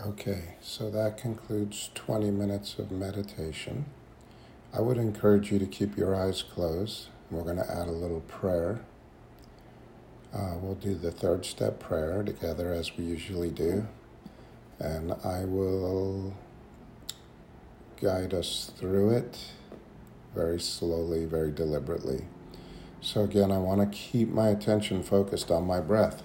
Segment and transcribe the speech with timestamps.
[0.00, 3.84] Okay, so that concludes 20 minutes of meditation.
[4.72, 7.08] I would encourage you to keep your eyes closed.
[7.30, 8.80] We're going to add a little prayer.
[10.32, 13.86] Uh, we'll do the third step prayer together as we usually do.
[14.78, 16.34] And I will
[18.00, 19.38] guide us through it
[20.34, 22.24] very slowly, very deliberately.
[23.02, 26.22] So, again, I want to keep my attention focused on my breath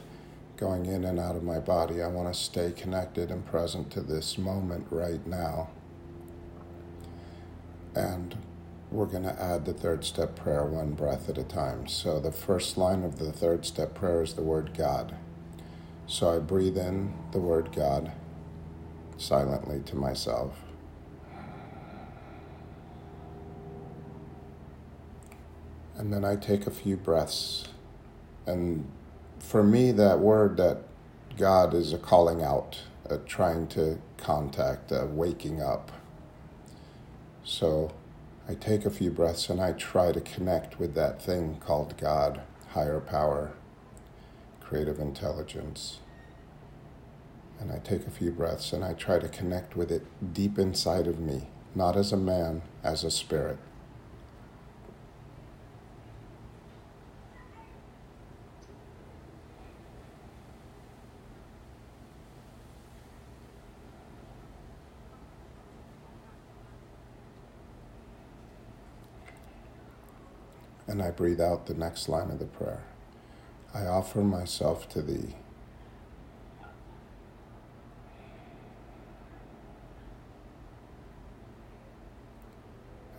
[0.58, 2.02] going in and out of my body.
[2.02, 5.70] I want to stay connected and present to this moment right now.
[7.96, 8.36] And
[8.92, 11.88] we're going to add the third step prayer one breath at a time.
[11.88, 15.16] So the first line of the third step prayer is the word God.
[16.08, 18.12] So I breathe in the word God
[19.18, 20.56] silently to myself.
[25.98, 27.68] And then I take a few breaths
[28.46, 28.90] and
[29.40, 30.80] for me, that word that
[31.38, 35.92] God is a calling out, a trying to contact, a waking up.
[37.44, 37.92] So
[38.50, 42.42] I take a few breaths and I try to connect with that thing called God,
[42.70, 43.54] higher power,
[44.62, 46.00] creative intelligence.
[47.60, 51.08] And I take a few breaths and I try to connect with it deep inside
[51.08, 53.58] of me, not as a man, as a spirit.
[70.98, 72.82] And I breathe out the next line of the prayer.
[73.72, 75.36] I offer myself to thee.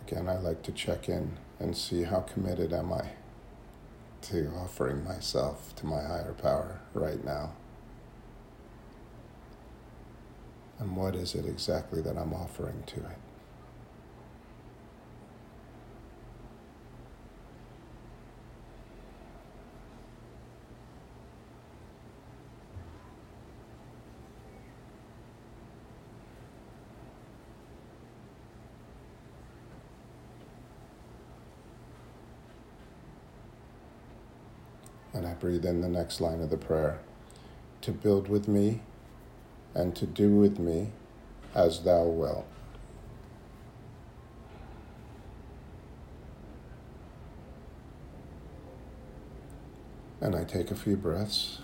[0.05, 3.11] Again, I like to check in and see how committed am I
[4.23, 7.53] to offering myself to my higher power right now.
[10.79, 13.28] And what is it exactly that I'm offering to it?
[35.39, 36.99] Breathe in the next line of the prayer
[37.81, 38.81] to build with me
[39.73, 40.91] and to do with me
[41.55, 42.45] as thou wilt.
[50.21, 51.59] And I take a few breaths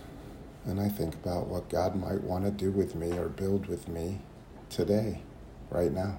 [0.66, 3.88] and I think about what God might want to do with me or build with
[3.88, 4.22] me
[4.70, 5.22] today,
[5.70, 6.18] right now.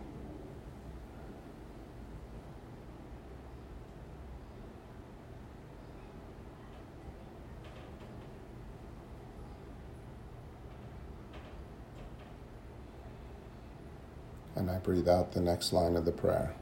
[14.67, 16.53] And I breathe out the next line of the prayer.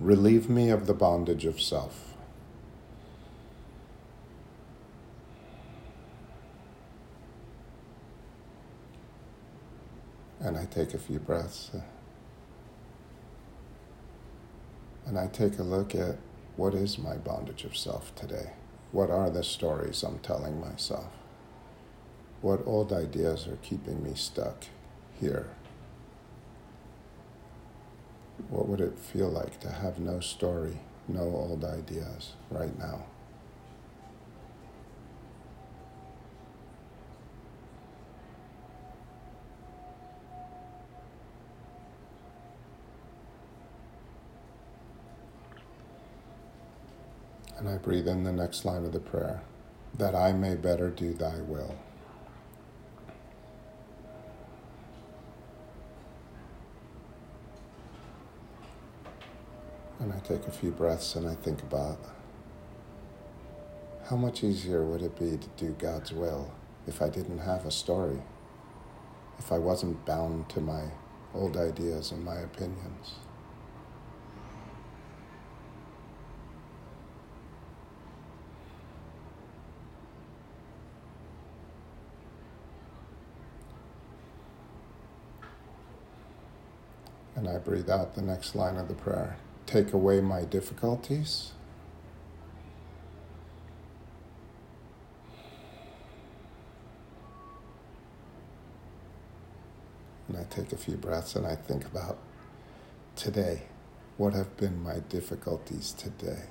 [0.00, 2.14] Relieve me of the bondage of self.
[10.40, 11.72] And I take a few breaths.
[15.04, 16.16] And I take a look at
[16.56, 18.52] what is my bondage of self today?
[18.92, 21.12] What are the stories I'm telling myself?
[22.40, 24.64] What old ideas are keeping me stuck
[25.20, 25.48] here?
[28.50, 33.04] What would it feel like to have no story, no old ideas right now?
[47.58, 49.42] And I breathe in the next line of the prayer
[49.96, 51.74] that I may better do thy will.
[60.08, 61.98] And I take a few breaths and I think about
[64.06, 66.50] how much easier would it be to do God's will
[66.86, 68.22] if I didn't have a story,
[69.38, 70.84] if I wasn't bound to my
[71.34, 73.16] old ideas and my opinions.
[87.36, 89.36] And I breathe out the next line of the prayer
[89.68, 91.52] take away my difficulties.
[100.26, 102.18] And I take a few breaths and I think about
[103.14, 103.64] today.
[104.16, 106.44] What have been my difficulties today?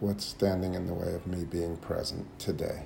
[0.00, 2.84] What's standing in the way of me being present today?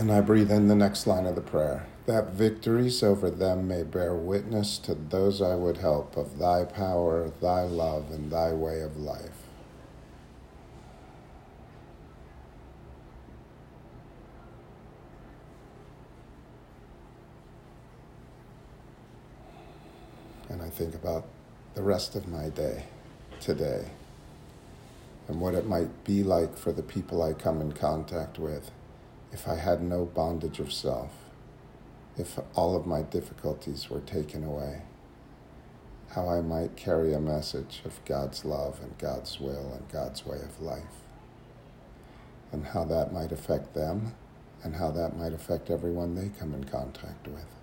[0.00, 3.82] And I breathe in the next line of the prayer that victories over them may
[3.82, 8.80] bear witness to those I would help of thy power, thy love, and thy way
[8.80, 9.42] of life.
[20.48, 21.26] And I think about
[21.74, 22.84] the rest of my day
[23.38, 23.88] today
[25.28, 28.70] and what it might be like for the people I come in contact with
[29.32, 31.12] if I had no bondage of self,
[32.16, 34.82] if all of my difficulties were taken away,
[36.10, 40.38] how I might carry a message of God's love and God's will and God's way
[40.38, 41.04] of life,
[42.50, 44.14] and how that might affect them
[44.62, 47.59] and how that might affect everyone they come in contact with.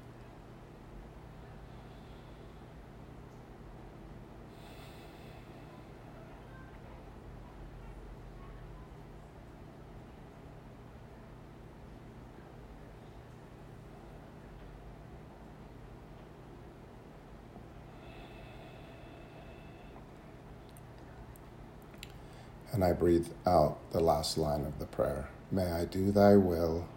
[22.77, 25.29] And I breathe out the last line of the prayer.
[25.51, 26.87] May I do thy will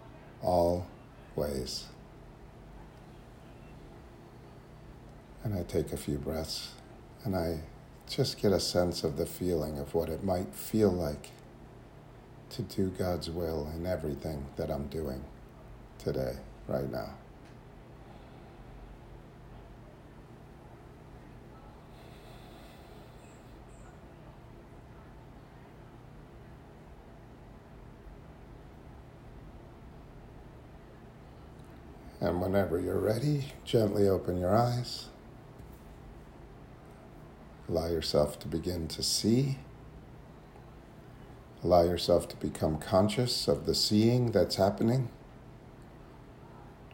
[0.43, 1.85] always.
[5.43, 6.73] And I take a few breaths
[7.23, 7.61] and I
[8.07, 11.31] just get a sense of the feeling of what it might feel like
[12.51, 15.25] to do God's will in everything that I'm doing
[15.97, 16.35] today,
[16.67, 17.15] right now.
[32.21, 35.07] And whenever you're ready, gently open your eyes.
[37.67, 39.57] Allow yourself to begin to see.
[41.63, 45.09] Allow yourself to become conscious of the seeing that's happening.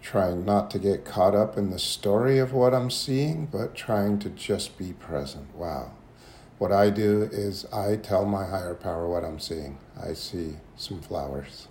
[0.01, 4.19] Trying not to get caught up in the story of what I'm seeing, but trying
[4.19, 5.53] to just be present.
[5.53, 5.91] Wow.
[6.57, 9.77] What I do is I tell my higher power what I'm seeing.
[10.01, 11.67] I see some flowers.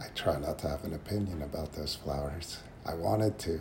[0.00, 2.58] I try not to have an opinion about those flowers.
[2.86, 3.60] I wanted to.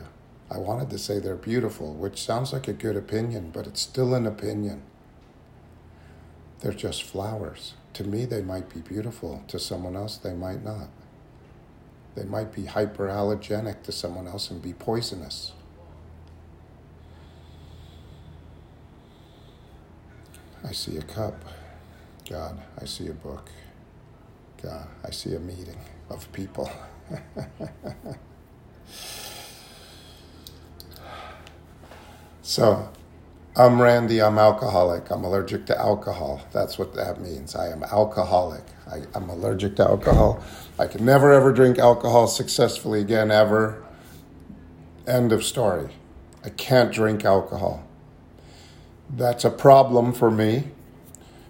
[0.49, 4.13] I wanted to say they're beautiful, which sounds like a good opinion, but it's still
[4.13, 4.83] an opinion.
[6.59, 7.73] They're just flowers.
[7.93, 9.43] To me, they might be beautiful.
[9.47, 10.89] To someone else, they might not.
[12.15, 15.53] They might be hyperallergenic to someone else and be poisonous.
[20.63, 21.43] I see a cup.
[22.29, 23.49] God, I see a book.
[24.61, 25.77] God, I see a meeting
[26.09, 26.71] of people.
[32.41, 32.89] so,
[33.55, 35.09] I'm Randy, I'm alcoholic.
[35.09, 36.41] I'm allergic to alcohol.
[36.51, 37.55] That's what that means.
[37.55, 38.63] I am alcoholic.
[38.89, 40.43] I, am allergic to alcohol.
[40.79, 43.83] I can never ever drink alcohol successfully again, ever.
[45.05, 45.89] End of story.
[46.43, 47.83] I can't drink alcohol.
[49.09, 50.65] That's a problem for me.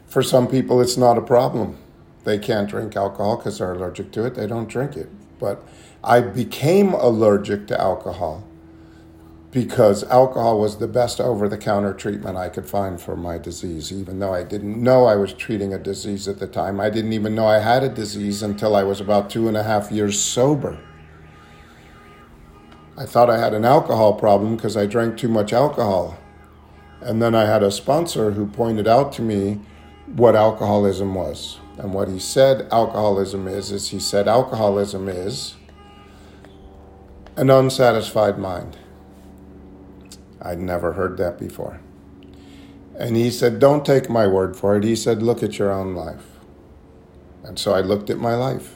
[0.08, 1.78] For some people, it's not a problem
[2.28, 5.10] they can't drink alcohol because they're allergic to it, they don't drink it.
[5.40, 5.66] But
[6.04, 8.44] I became allergic to alcohol
[9.52, 13.94] because alcohol was the best over the counter treatment I could find for my disease,
[13.94, 16.82] even though I didn't know I was treating a disease at the time.
[16.82, 19.64] I didn't even know I had a disease until I was about two and a
[19.64, 20.78] half years sober.
[22.98, 26.18] I thought I had an alcohol problem because I drank too much alcohol.
[27.00, 29.62] And then I had a sponsor who pointed out to me
[30.08, 31.60] what alcoholism was.
[31.78, 35.56] And what he said alcoholism is, is he said alcoholism is
[37.36, 38.78] an unsatisfied mind.
[40.42, 41.80] I'd never heard that before.
[42.98, 44.84] And he said, Don't take my word for it.
[44.84, 46.26] He said, Look at your own life.
[47.44, 48.76] And so I looked at my life.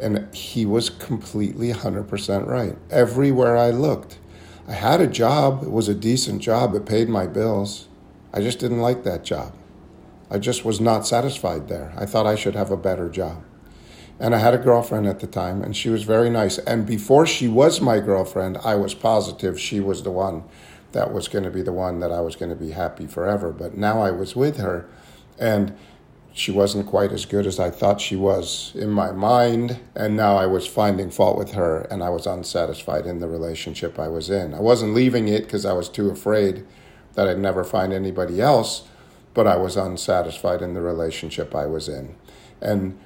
[0.00, 2.76] And he was completely 100% right.
[2.90, 4.18] Everywhere I looked,
[4.66, 5.62] I had a job.
[5.62, 6.74] It was a decent job.
[6.74, 7.86] It paid my bills.
[8.32, 9.54] I just didn't like that job.
[10.30, 11.92] I just was not satisfied there.
[11.96, 13.42] I thought I should have a better job.
[14.18, 16.58] And I had a girlfriend at the time, and she was very nice.
[16.58, 20.44] And before she was my girlfriend, I was positive she was the one
[20.92, 23.52] that was going to be the one that I was going to be happy forever.
[23.52, 24.88] But now I was with her,
[25.38, 25.76] and
[26.32, 29.80] she wasn't quite as good as I thought she was in my mind.
[29.94, 33.98] And now I was finding fault with her, and I was unsatisfied in the relationship
[33.98, 34.54] I was in.
[34.54, 36.64] I wasn't leaving it because I was too afraid
[37.14, 38.84] that I'd never find anybody else
[39.34, 42.14] but I was unsatisfied in the relationship I was in.
[42.60, 42.98] And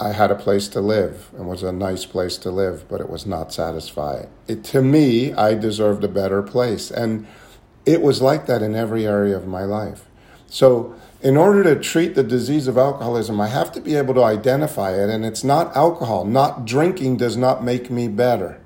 [0.00, 3.10] I had a place to live and was a nice place to live, but it
[3.10, 4.30] was not satisfying.
[4.48, 6.90] It, to me, I deserved a better place.
[6.90, 7.26] And
[7.84, 10.06] it was like that in every area of my life.
[10.46, 14.24] So in order to treat the disease of alcoholism, I have to be able to
[14.24, 16.24] identify it, and it's not alcohol.
[16.24, 18.58] Not drinking does not make me better.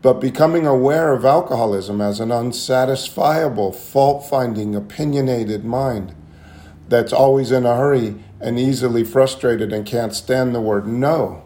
[0.00, 6.14] But becoming aware of alcoholism as an unsatisfiable, fault finding, opinionated mind
[6.88, 11.42] that's always in a hurry and easily frustrated and can't stand the word no.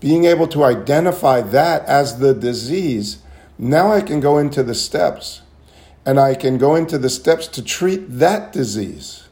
[0.00, 3.18] Being able to identify that as the disease,
[3.58, 5.42] now I can go into the steps
[6.06, 9.28] and I can go into the steps to treat that disease,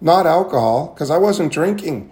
[0.00, 2.10] not alcohol, because I wasn't drinking.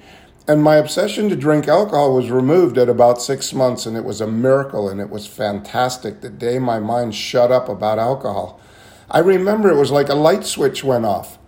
[0.50, 4.20] And my obsession to drink alcohol was removed at about six months, and it was
[4.20, 8.58] a miracle and it was fantastic the day my mind shut up about alcohol.
[9.08, 11.38] I remember it was like a light switch went off,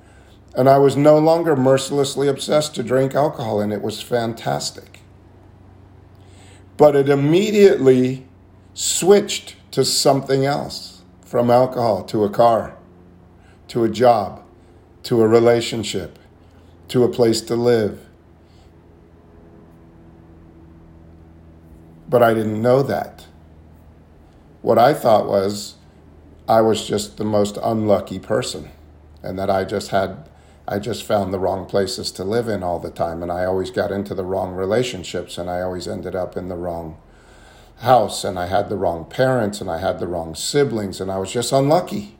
[0.54, 5.00] and I was no longer mercilessly obsessed to drink alcohol, and it was fantastic.
[6.76, 8.28] But it immediately
[8.72, 12.76] switched to something else from alcohol to a car,
[13.66, 14.44] to a job,
[15.02, 16.20] to a relationship,
[16.86, 18.06] to a place to live
[22.12, 23.24] But I didn't know that.
[24.60, 25.76] What I thought was
[26.46, 28.70] I was just the most unlucky person
[29.22, 30.28] and that I just had
[30.68, 33.70] I just found the wrong places to live in all the time and I always
[33.70, 36.98] got into the wrong relationships and I always ended up in the wrong
[37.78, 41.16] house and I had the wrong parents and I had the wrong siblings and I
[41.16, 42.18] was just unlucky.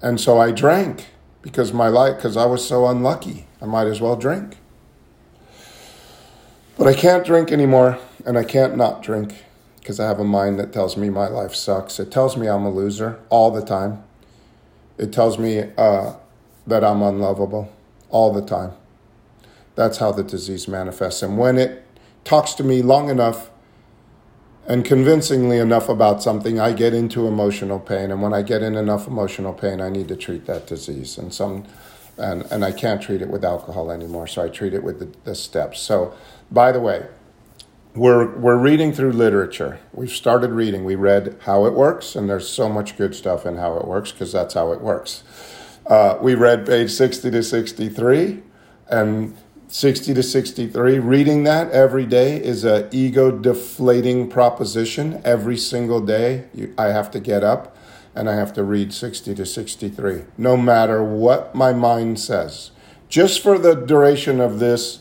[0.00, 1.08] And so I drank
[1.42, 3.46] because my life because I was so unlucky.
[3.60, 4.56] I might as well drink.
[6.78, 9.34] But I can't drink anymore, and I can't not drink
[9.80, 11.98] because I have a mind that tells me my life sucks.
[11.98, 14.04] It tells me I'm a loser all the time.
[14.96, 16.14] It tells me uh,
[16.68, 17.72] that I'm unlovable
[18.10, 18.72] all the time.
[19.74, 21.20] That's how the disease manifests.
[21.20, 21.84] And when it
[22.22, 23.50] talks to me long enough
[24.68, 28.12] and convincingly enough about something, I get into emotional pain.
[28.12, 31.18] And when I get in enough emotional pain, I need to treat that disease.
[31.18, 31.64] And some
[32.18, 35.10] and, and I can't treat it with alcohol anymore, so I treat it with the,
[35.24, 35.80] the steps.
[35.80, 36.14] So
[36.50, 37.06] by the way,
[37.94, 39.80] we're, we're reading through literature.
[39.92, 40.84] We've started reading.
[40.84, 44.12] We read How It Works, and there's so much good stuff in How It Works
[44.12, 45.24] because that's how it works.
[45.86, 48.42] Uh, we read page 60 to 63,
[48.88, 49.36] and
[49.68, 55.20] 60 to 63, reading that every day is a ego deflating proposition.
[55.24, 57.76] Every single day, you, I have to get up
[58.18, 62.72] and I have to read 60 to 63, no matter what my mind says.
[63.08, 64.98] Just for the duration of this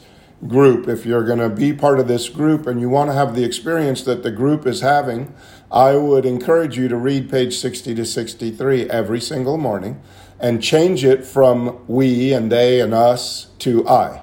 [0.48, 3.34] group, if you're going to be part of this group and you want to have
[3.34, 5.34] the experience that the group is having,
[5.72, 10.00] I would encourage you to read page 60 to 63 every single morning
[10.40, 14.22] and change it from we and they and us to I.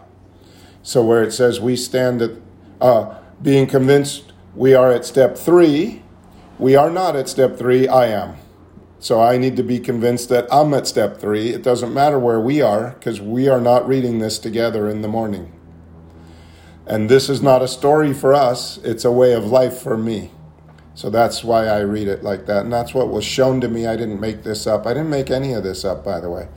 [0.84, 2.30] So where it says we stand at
[2.80, 6.04] uh, being convinced we are at step three,
[6.60, 8.36] we are not at step three, I am.
[9.04, 11.50] So I need to be convinced that I'm at step three.
[11.50, 15.08] It doesn't matter where we are because we are not reading this together in the
[15.08, 15.52] morning.
[16.86, 20.30] And this is not a story for us, it's a way of life for me.
[20.94, 22.62] So that's why I read it like that.
[22.64, 23.86] And that's what was shown to me.
[23.86, 24.86] I didn't make this up.
[24.86, 26.48] I didn't make any of this up, by the way.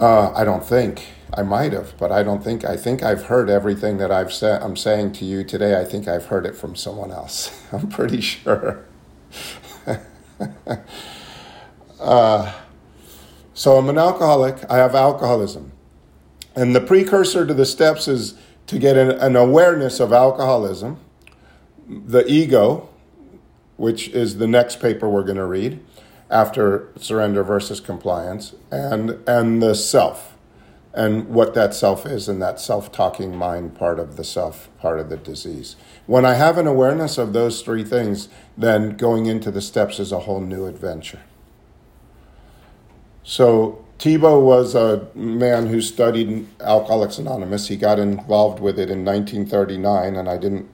[0.00, 1.04] Uh, I don't think.
[1.32, 2.64] I might have, but I don't think.
[2.64, 4.60] I think I've heard everything that I've said.
[4.60, 5.80] I'm saying to you today.
[5.80, 7.64] I think I've heard it from someone else.
[7.72, 8.84] I'm pretty sure.
[12.00, 12.52] uh,
[13.54, 14.64] so I'm an alcoholic.
[14.70, 15.72] I have alcoholism.
[16.54, 18.34] And the precursor to the steps is
[18.66, 20.98] to get an, an awareness of alcoholism,
[21.88, 22.88] the ego,
[23.76, 25.80] which is the next paper we're going to read
[26.30, 30.36] after surrender versus compliance, and, and the self,
[30.94, 34.98] and what that self is, and that self talking mind part of the self, part
[34.98, 35.76] of the disease.
[36.06, 40.12] When I have an awareness of those three things, then going into the steps is
[40.12, 41.20] a whole new adventure.
[43.22, 47.66] So Tiebout was a man who studied Alcoholics Anonymous.
[47.66, 50.68] He got involved with it in 1939, and I didn't.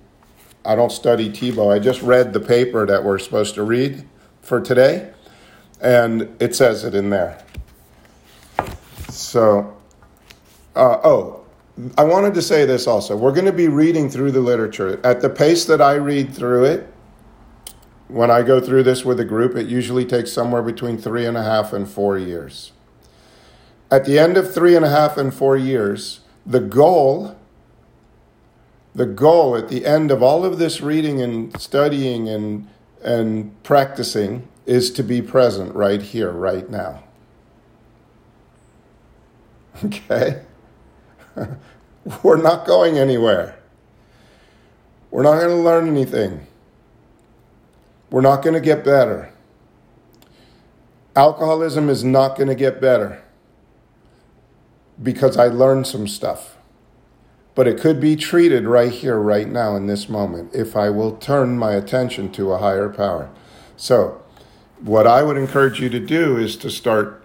[0.64, 1.74] I don't study Tiebout.
[1.74, 4.06] I just read the paper that we're supposed to read
[4.42, 5.12] for today,
[5.80, 7.42] and it says it in there.
[9.08, 9.74] So,
[10.74, 11.44] uh, oh,
[11.98, 13.16] I wanted to say this also.
[13.16, 16.64] We're going to be reading through the literature at the pace that I read through
[16.64, 16.94] it.
[18.08, 21.36] When I go through this with a group, it usually takes somewhere between three and
[21.36, 22.72] a half and four years.
[23.90, 27.36] At the end of three and a half and four years, the goal,
[28.94, 32.68] the goal at the end of all of this reading and studying and,
[33.02, 37.02] and practicing is to be present right here, right now.
[39.84, 40.42] Okay?
[42.22, 43.58] We're not going anywhere.
[45.10, 46.46] We're not going to learn anything.
[48.10, 49.32] We're not going to get better.
[51.16, 53.22] Alcoholism is not going to get better
[55.02, 56.56] because I learned some stuff.
[57.54, 61.16] But it could be treated right here, right now, in this moment, if I will
[61.16, 63.30] turn my attention to a higher power.
[63.76, 64.20] So,
[64.80, 67.23] what I would encourage you to do is to start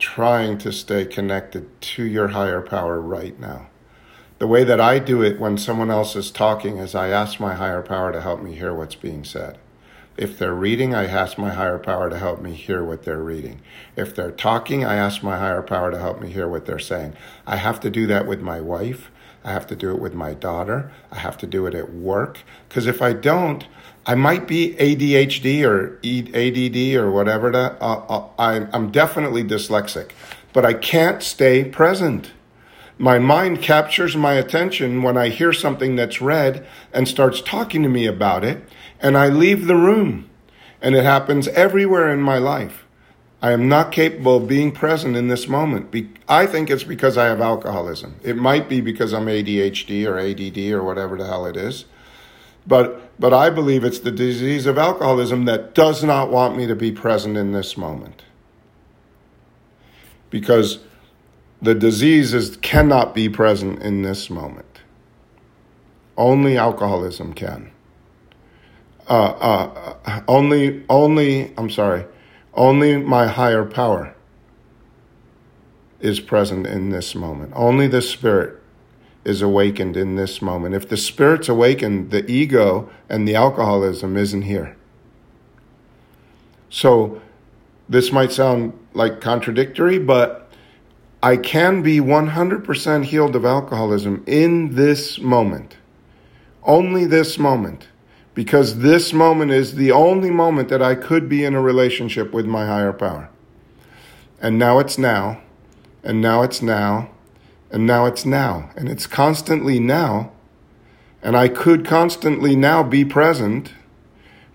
[0.00, 3.68] trying to stay connected to your higher power right now.
[4.38, 7.54] The way that I do it when someone else is talking is I ask my
[7.54, 9.58] higher power to help me hear what's being said.
[10.16, 13.60] If they're reading, I ask my higher power to help me hear what they're reading.
[13.96, 17.14] If they're talking, I ask my higher power to help me hear what they're saying.
[17.46, 19.10] I have to do that with my wife.
[19.44, 20.90] I have to do it with my daughter.
[21.12, 22.40] I have to do it at work.
[22.68, 23.66] Because if I don't,
[24.10, 27.52] I might be ADHD or ADD or whatever.
[27.52, 30.10] That, uh, uh, I, I'm definitely dyslexic,
[30.52, 32.32] but I can't stay present.
[32.98, 37.88] My mind captures my attention when I hear something that's read and starts talking to
[37.88, 38.64] me about it,
[38.98, 40.28] and I leave the room.
[40.82, 42.84] And it happens everywhere in my life.
[43.40, 45.94] I am not capable of being present in this moment.
[46.28, 48.16] I think it's because I have alcoholism.
[48.24, 51.84] It might be because I'm ADHD or ADD or whatever the hell it is.
[52.66, 56.74] But, but I believe it's the disease of alcoholism that does not want me to
[56.74, 58.24] be present in this moment.
[60.30, 60.78] Because
[61.62, 64.80] the disease is, cannot be present in this moment.
[66.16, 67.70] Only alcoholism can.
[69.08, 72.06] Uh, uh, only, only, I'm sorry
[72.54, 74.14] only my higher power
[76.00, 77.52] is present in this moment.
[77.54, 78.59] Only the spirit
[79.24, 80.74] is awakened in this moment.
[80.74, 84.76] If the spirit's awakened, the ego and the alcoholism isn't here.
[86.70, 87.20] So
[87.88, 90.50] this might sound like contradictory, but
[91.22, 95.76] I can be 100% healed of alcoholism in this moment.
[96.62, 97.88] Only this moment
[98.34, 102.46] because this moment is the only moment that I could be in a relationship with
[102.46, 103.28] my higher power.
[104.40, 105.42] And now it's now,
[106.02, 107.10] and now it's now,
[107.70, 110.32] and now it's now, and it's constantly now.
[111.22, 113.72] And I could constantly now be present,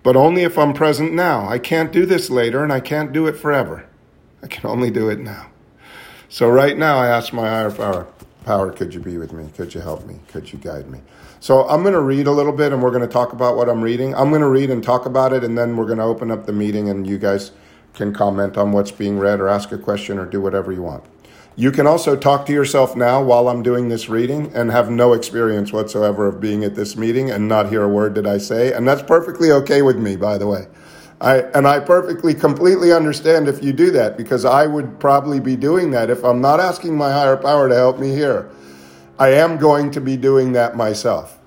[0.02, 1.48] but only if I'm present now.
[1.48, 3.86] I can't do this later, and I can't do it forever.
[4.42, 5.48] I can only do it now.
[6.28, 8.08] So right now, I ask my higher power,
[8.44, 9.48] power, could you be with me?
[9.56, 10.18] Could you help me?
[10.28, 11.00] Could you guide me?
[11.40, 13.68] So I'm going to read a little bit and we're going to talk about what
[13.68, 14.14] I'm reading.
[14.14, 16.46] I'm going to read and talk about it, and then we're going to open up
[16.46, 17.52] the meeting and you guys
[17.94, 21.04] can comment on what's being read or ask a question or do whatever you want.
[21.58, 25.14] You can also talk to yourself now while I'm doing this reading and have no
[25.14, 28.74] experience whatsoever of being at this meeting and not hear a word that I say.
[28.74, 30.66] And that's perfectly okay with me, by the way.
[31.18, 35.56] I, and I perfectly, completely understand if you do that because I would probably be
[35.56, 38.50] doing that if I'm not asking my higher power to help me here.
[39.18, 41.38] I am going to be doing that myself.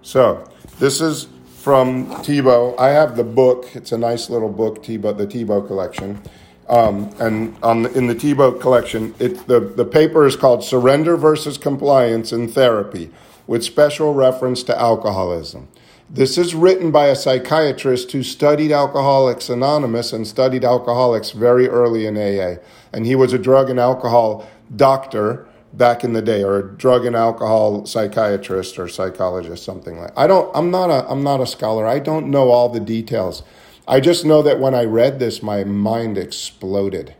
[0.00, 1.26] So, this is
[1.56, 2.78] from Tiebout.
[2.78, 3.74] I have the book.
[3.74, 6.22] It's a nice little book, Tiebout, the Tiebout collection.
[6.68, 11.16] Um, and on the, in the Tiebout collection, it, the, the paper is called Surrender
[11.16, 13.10] versus Compliance in Therapy,
[13.46, 15.68] with special reference to alcoholism.
[16.10, 22.06] This is written by a psychiatrist who studied Alcoholics Anonymous and studied alcoholics very early
[22.06, 22.62] in AA.
[22.92, 27.04] And he was a drug and alcohol doctor back in the day or a drug
[27.04, 31.46] and alcohol psychiatrist or psychologist something like I don't I'm not a I'm not a
[31.46, 33.42] scholar I don't know all the details
[33.88, 37.14] I just know that when I read this my mind exploded.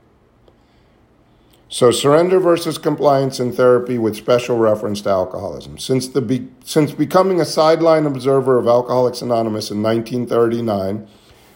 [1.70, 5.78] So surrender versus compliance in therapy with special reference to alcoholism.
[5.78, 11.08] Since the be, since becoming a sideline observer of Alcoholics Anonymous in 1939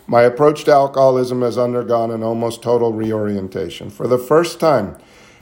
[0.07, 3.89] my approach to alcoholism has undergone an almost total reorientation.
[3.89, 4.97] For the first time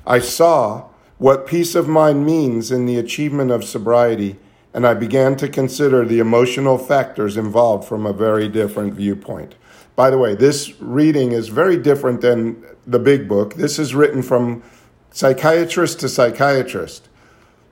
[0.06, 4.38] I saw what peace of mind means in the achievement of sobriety,
[4.72, 9.54] and I began to consider the emotional factors involved from a very different viewpoint.
[9.96, 13.54] By the way, this reading is very different than the big book.
[13.54, 14.62] This is written from
[15.10, 17.08] psychiatrist to psychiatrist.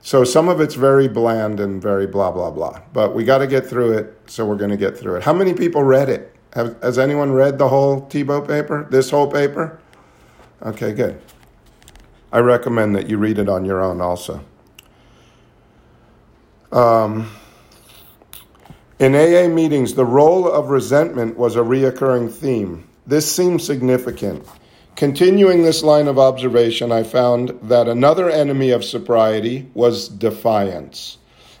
[0.01, 2.81] So some of it's very bland and very blah, blah, blah.
[2.93, 5.23] But we got to get through it, so we're going to get through it.
[5.23, 6.35] How many people read it?
[6.53, 8.87] Have, has anyone read the whole Tiebout paper?
[8.89, 9.79] This whole paper?
[10.61, 11.21] Okay, good.
[12.31, 14.43] I recommend that you read it on your own also.
[16.71, 17.29] Um,
[18.99, 22.87] in AA meetings, the role of resentment was a reoccurring theme.
[23.07, 24.45] This seemed significant.
[24.95, 31.17] Continuing this line of observation, I found that another enemy of sobriety was defiance,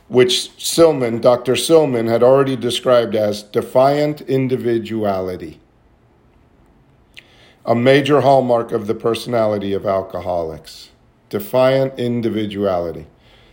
[0.09, 1.53] which Silman, Dr.
[1.53, 5.59] Silman, had already described as defiant individuality
[7.69, 10.89] a major hallmark of the personality of alcoholics
[11.29, 13.05] defiant individuality.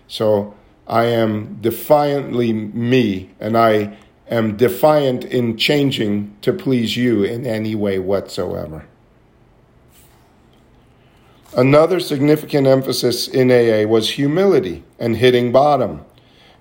[0.09, 0.55] So
[0.87, 3.96] I am defiantly me, and I
[4.29, 8.87] am defiant in changing to please you in any way whatsoever.
[11.57, 16.05] Another significant emphasis in AA was humility and hitting bottom.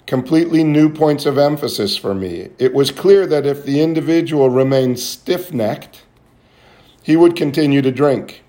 [0.06, 2.50] Completely new points of emphasis for me.
[2.60, 6.04] It was clear that if the individual remained stiff necked,
[7.02, 8.44] he would continue to drink.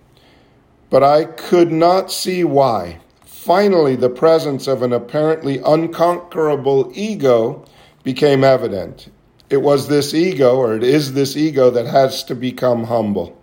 [0.89, 3.01] But I could not see why.
[3.47, 7.65] Finally, the presence of an apparently unconquerable ego
[8.03, 9.09] became evident.
[9.49, 13.41] It was this ego, or it is this ego, that has to become humble.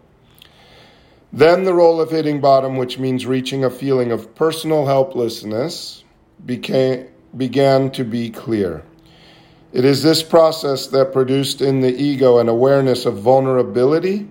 [1.31, 6.03] Then the role of hitting bottom, which means reaching a feeling of personal helplessness,
[6.45, 8.83] became, began to be clear.
[9.71, 14.27] It is this process that produced in the ego an awareness of vulnerability,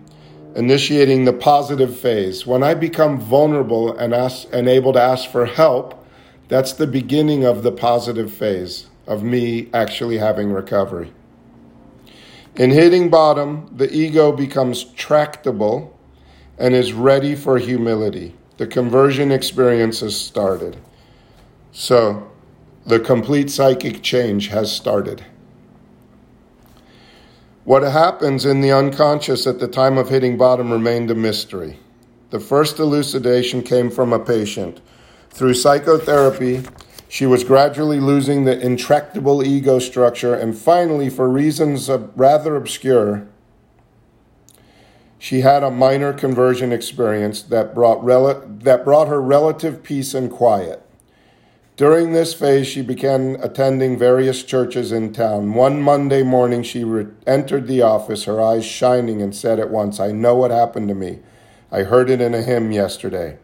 [0.54, 2.46] initiating the positive phase.
[2.46, 6.04] When I become vulnerable and, ask, and able to ask for help,
[6.48, 11.12] that's the beginning of the positive phase of me actually having recovery.
[12.56, 15.98] In hitting bottom, the ego becomes tractable
[16.58, 18.34] and is ready for humility.
[18.58, 20.76] The conversion experience has started.
[21.72, 22.30] So,
[22.86, 25.24] the complete psychic change has started.
[27.64, 31.78] What happens in the unconscious at the time of hitting bottom remained a mystery.
[32.30, 34.80] The first elucidation came from a patient.
[35.30, 36.64] Through psychotherapy,
[37.08, 43.28] she was gradually losing the intractable ego structure, and finally, for reasons rather obscure,
[45.20, 50.32] she had a minor conversion experience that brought, rel- that brought her relative peace and
[50.32, 50.84] quiet.
[51.82, 55.52] During this phase, she began attending various churches in town.
[55.52, 59.98] One Monday morning, she re- entered the office, her eyes shining, and said at once,
[59.98, 61.18] I know what happened to me.
[61.72, 63.36] I heard it in a hymn yesterday.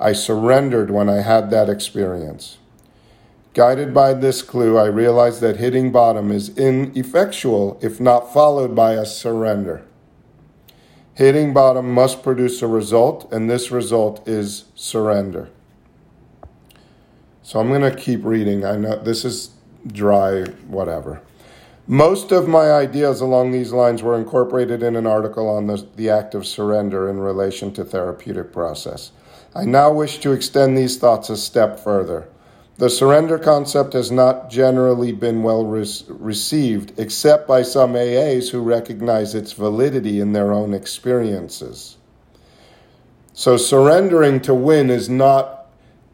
[0.00, 2.58] I surrendered when I had that experience.
[3.52, 8.94] Guided by this clue, I realized that hitting bottom is ineffectual if not followed by
[8.94, 9.84] a surrender.
[11.14, 15.50] Hitting bottom must produce a result, and this result is surrender.
[17.44, 18.64] So I'm going to keep reading.
[18.64, 19.50] I know this is
[19.86, 21.20] dry, whatever.
[21.86, 26.08] Most of my ideas along these lines were incorporated in an article on the, the
[26.08, 29.12] act of surrender in relation to therapeutic process.
[29.54, 32.26] I now wish to extend these thoughts a step further.
[32.78, 38.62] The surrender concept has not generally been well re- received, except by some AAs who
[38.62, 41.98] recognize its validity in their own experiences.
[43.34, 45.66] So, surrendering to win is not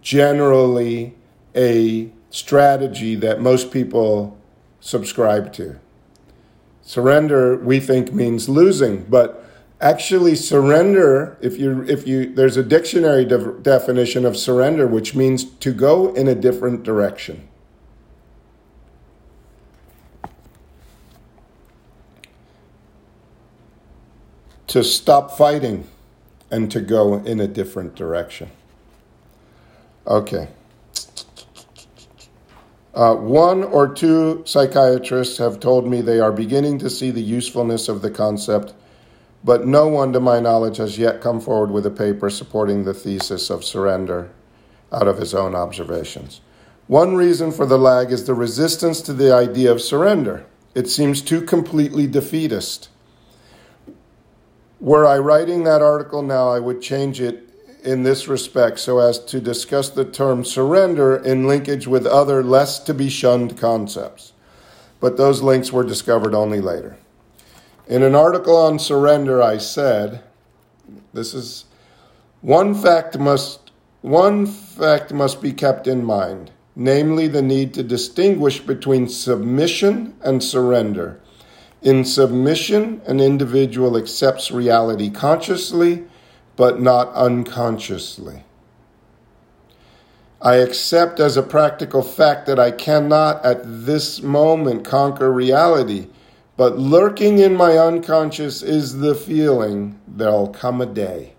[0.03, 1.15] generally
[1.55, 4.39] a strategy that most people
[4.81, 5.79] subscribe to.
[6.83, 9.45] Surrender, we think, means losing, but
[9.81, 15.45] actually surrender if you if you there's a dictionary de- definition of surrender which means
[15.45, 17.49] to go in a different direction.
[24.67, 25.89] To stop fighting
[26.51, 28.51] and to go in a different direction.
[30.07, 30.49] Okay
[32.95, 37.89] uh, one or two psychiatrists have told me they are beginning to see the usefulness
[37.89, 38.75] of the concept
[39.43, 42.95] but no one, to my knowledge, has yet come forward with a paper supporting the
[42.95, 44.31] thesis of surrender
[44.93, 46.41] out of his own observations.
[46.89, 50.45] One reason for the lag is the resistance to the idea of surrender.
[50.75, 52.89] It seems too completely defeatist.
[54.79, 57.49] Were I writing that article now, I would change it
[57.85, 62.79] in this respect so as to discuss the term surrender in linkage with other less
[62.81, 64.33] to be shunned concepts.
[65.01, 66.97] But those links were discovered only later.
[67.87, 70.23] In an article on surrender, I said,
[71.13, 71.65] this is
[72.41, 73.71] one fact must
[74.03, 80.43] one fact must be kept in mind, namely the need to distinguish between submission and
[80.43, 81.21] surrender.
[81.83, 86.05] In submission, an individual accepts reality consciously,
[86.61, 88.45] but not unconsciously.
[90.43, 96.09] I accept as a practical fact that I cannot at this moment conquer reality
[96.59, 101.33] but lurking in my unconscious is the feeling there'll come a day.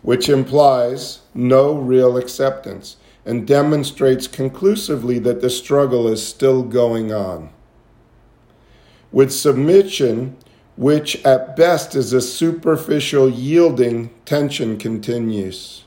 [0.00, 7.50] Which implies no real acceptance and demonstrates conclusively that the struggle is still going on.
[9.12, 10.38] With submission,
[10.76, 15.84] which at best is a superficial yielding, tension continues.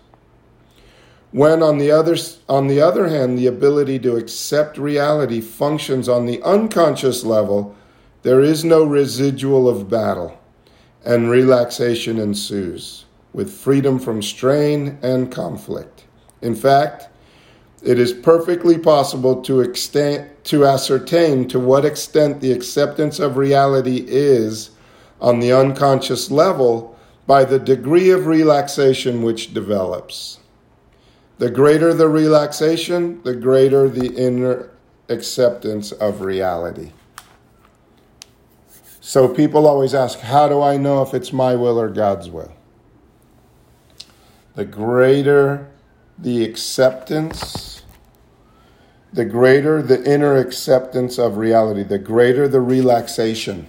[1.32, 6.26] When, on the, other, on the other hand, the ability to accept reality functions on
[6.26, 7.76] the unconscious level,
[8.24, 10.40] there is no residual of battle,
[11.06, 16.06] and relaxation ensues, with freedom from strain and conflict.
[16.42, 17.10] In fact,
[17.84, 24.04] it is perfectly possible to, extend, to ascertain to what extent the acceptance of reality
[24.08, 24.72] is
[25.22, 30.40] on the unconscious level by the degree of relaxation which develops.
[31.38, 34.72] The greater the relaxation, the greater the inner
[35.08, 36.92] acceptance of reality.
[39.00, 42.52] So people always ask, How do I know if it's my will or God's will?
[44.56, 45.70] The greater
[46.18, 47.84] the acceptance,
[49.14, 53.68] the greater the inner acceptance of reality, the greater the relaxation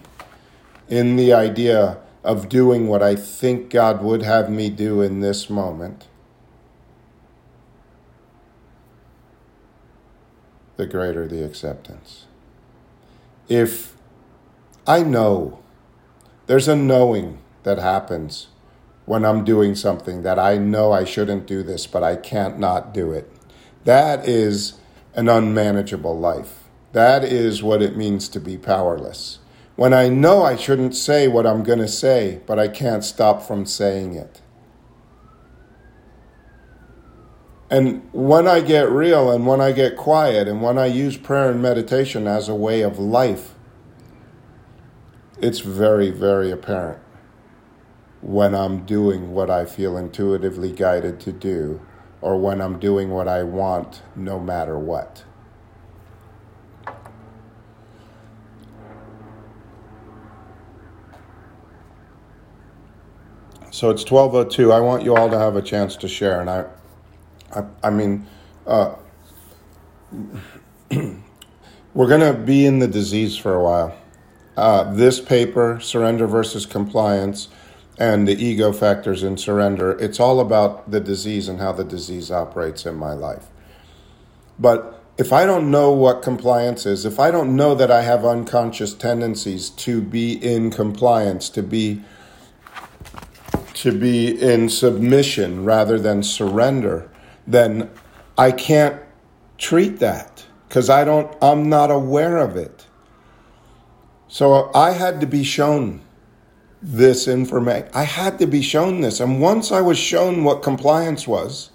[0.91, 5.49] in the idea of doing what I think God would have me do in this
[5.49, 6.09] moment,
[10.77, 12.27] the greater the acceptance.
[13.49, 13.97] If
[14.87, 15.61] I know,
[16.47, 18.49] there's a knowing that happens
[19.07, 22.93] when I'm doing something that I know I shouldn't do this, but I can't not
[22.93, 23.31] do it.
[23.85, 24.75] That is
[25.15, 26.65] an unmanageable life.
[26.93, 29.40] That is what it means to be powerless
[29.81, 33.43] when I know I shouldn't say what I'm going to say, but I can't stop
[33.43, 34.43] from saying it.
[37.71, 41.51] And when I get real and when I get quiet and when I use prayer
[41.51, 43.55] and meditation as a way of life,
[45.41, 47.01] it's very, very apparent
[48.21, 51.81] when I'm doing what I feel intuitively guided to do
[52.21, 55.25] or when I'm doing what I want no matter what.
[63.81, 64.73] So it's 1202.
[64.73, 66.43] I want you all to have a chance to share.
[66.43, 66.67] And I,
[67.57, 68.27] I, I mean,
[68.67, 68.95] uh,
[70.91, 73.97] we're going to be in the disease for a while.
[74.55, 77.49] Uh, this paper, Surrender versus Compliance,
[77.97, 82.31] and the ego factors in surrender, it's all about the disease and how the disease
[82.31, 83.47] operates in my life.
[84.59, 88.27] But if I don't know what compliance is, if I don't know that I have
[88.27, 92.03] unconscious tendencies to be in compliance, to be
[93.83, 97.11] to be in submission rather than surrender,
[97.47, 97.91] then
[98.37, 99.01] I can't
[99.59, 102.87] treat that because I don't I'm not aware of it.
[104.29, 106.01] So I had to be shown
[106.83, 107.89] this information.
[107.95, 109.21] I had to be shown this.
[109.21, 111.71] And once I was shown what compliance was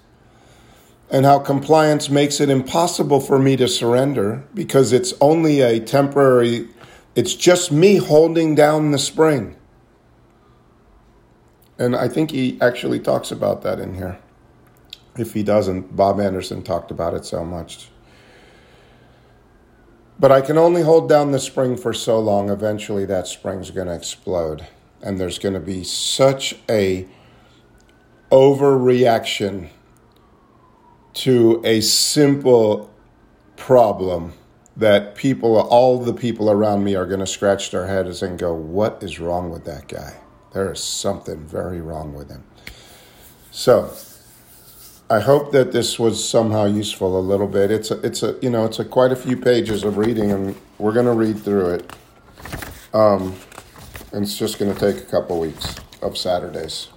[1.10, 6.68] and how compliance makes it impossible for me to surrender because it's only a temporary
[7.16, 9.55] it's just me holding down the spring.
[11.78, 14.18] And I think he actually talks about that in here.
[15.16, 17.88] If he doesn't, Bob Anderson talked about it so much.
[20.18, 22.48] But I can only hold down the spring for so long.
[22.48, 24.66] Eventually, that spring's going to explode.
[25.02, 27.06] And there's going to be such a
[28.30, 29.68] overreaction
[31.14, 32.92] to a simple
[33.56, 34.32] problem
[34.76, 38.54] that people, all the people around me, are going to scratch their heads and go,
[38.54, 40.16] What is wrong with that guy?
[40.56, 42.42] There is something very wrong with him.
[43.50, 43.92] So,
[45.10, 47.70] I hope that this was somehow useful a little bit.
[47.70, 50.56] It's a, it's a you know it's a quite a few pages of reading, and
[50.78, 51.92] we're going to read through it.
[52.94, 53.34] Um,
[54.12, 56.88] and it's just going to take a couple weeks of Saturdays.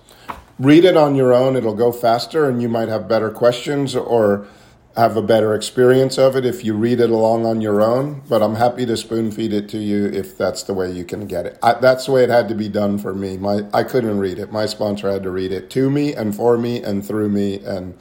[0.58, 4.48] Read it on your own; it'll go faster, and you might have better questions or
[4.96, 8.42] have a better experience of it if you read it along on your own, but
[8.42, 11.46] I'm happy to spoon feed it to you if that's the way you can get
[11.46, 11.58] it.
[11.62, 13.38] I, that's the way it had to be done for me.
[13.38, 14.52] My I couldn't read it.
[14.52, 17.98] My sponsor had to read it to me and for me and through me and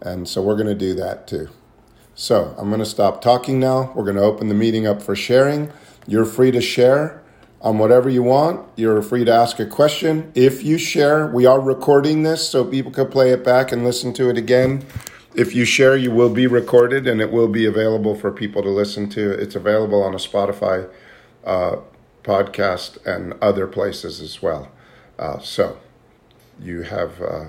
[0.00, 1.48] and so we're going to do that too.
[2.16, 3.92] So, I'm going to stop talking now.
[3.92, 5.72] We're going to open the meeting up for sharing.
[6.06, 7.24] You're free to share
[7.60, 8.68] on whatever you want.
[8.76, 10.30] You're free to ask a question.
[10.34, 14.12] If you share, we are recording this so people can play it back and listen
[14.14, 14.86] to it again.
[15.34, 18.68] If you share, you will be recorded and it will be available for people to
[18.68, 19.32] listen to.
[19.32, 20.88] It's available on a Spotify
[21.44, 21.76] uh,
[22.22, 24.70] podcast and other places as well.
[25.18, 25.78] Uh, so
[26.60, 27.46] you have uh,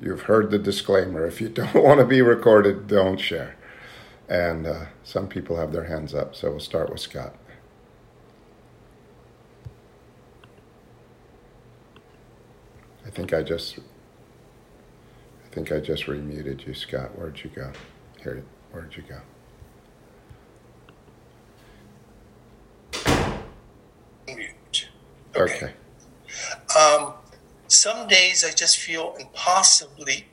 [0.00, 1.24] you've heard the disclaimer.
[1.24, 3.56] If you don't want to be recorded, don't share.
[4.28, 7.34] And uh, some people have their hands up, so we'll start with Scott.
[13.06, 13.78] I think I just
[15.54, 17.16] think I just remuted you, Scott.
[17.16, 17.70] Where'd you go?
[18.20, 19.20] Here, where'd you go?
[24.26, 24.88] Mute.
[25.36, 25.54] Okay.
[25.54, 25.72] okay.
[26.76, 27.12] Um,
[27.68, 30.26] some days I just feel impossibly,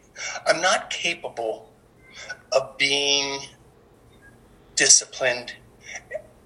[0.47, 1.71] I'm not capable
[2.51, 3.41] of being
[4.75, 5.53] disciplined.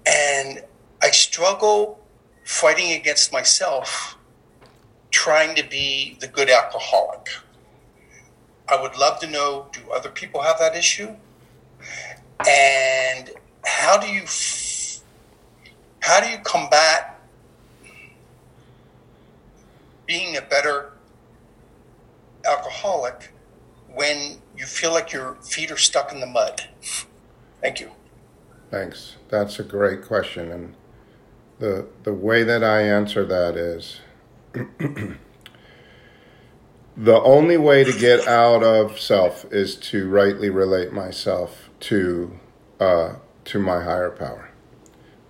[0.06, 0.62] And
[1.02, 1.98] I struggle
[2.44, 4.18] fighting against myself,
[5.10, 7.30] trying to be the good alcoholic.
[8.68, 11.14] I would love to know do other people have that issue?
[12.46, 13.30] And
[13.64, 14.24] how do you
[16.00, 17.18] how do you combat
[20.06, 20.92] being a better
[22.44, 23.32] alcoholic
[23.92, 26.68] when you feel like your feet are stuck in the mud?
[27.60, 27.90] Thank you.
[28.70, 29.16] Thanks.
[29.28, 30.50] That's a great question.
[30.50, 30.74] And
[31.58, 34.00] the, the way that I answer that is
[36.96, 42.38] the only way to get out of self is to rightly relate myself to,
[42.80, 44.50] uh, to my higher power.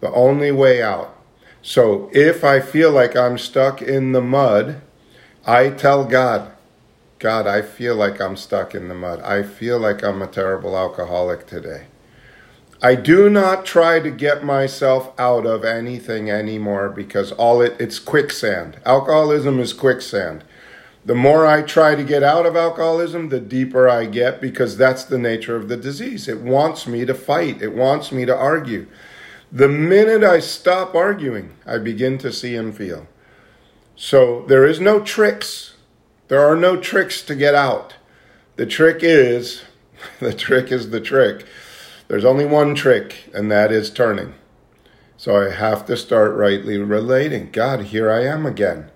[0.01, 1.17] The only way out.
[1.63, 4.81] So if I feel like I'm stuck in the mud,
[5.45, 6.53] I tell God,
[7.19, 9.21] God, I feel like I'm stuck in the mud.
[9.23, 11.87] I feel like I'm a terrible alcoholic today.
[12.83, 17.99] I do not try to get myself out of anything anymore because all it it's
[17.99, 18.79] quicksand.
[18.85, 20.45] Alcoholism is quicksand.
[21.07, 25.05] The more I try to get out of alcoholism, the deeper I get because that's
[25.05, 26.29] the nature of the disease.
[26.29, 27.63] It wants me to fight.
[27.63, 28.87] It wants me to argue.
[29.51, 33.07] The minute I stop arguing, I begin to see and feel.
[33.95, 35.77] So there is no tricks
[36.29, 37.95] there are no tricks to get out.
[38.57, 39.63] The trick is,
[40.21, 41.47] the trick is the trick.
[42.09, 44.35] There's only one trick, and that is turning.
[45.17, 47.51] So I have to start rightly relating.
[47.51, 48.91] God, here I am again.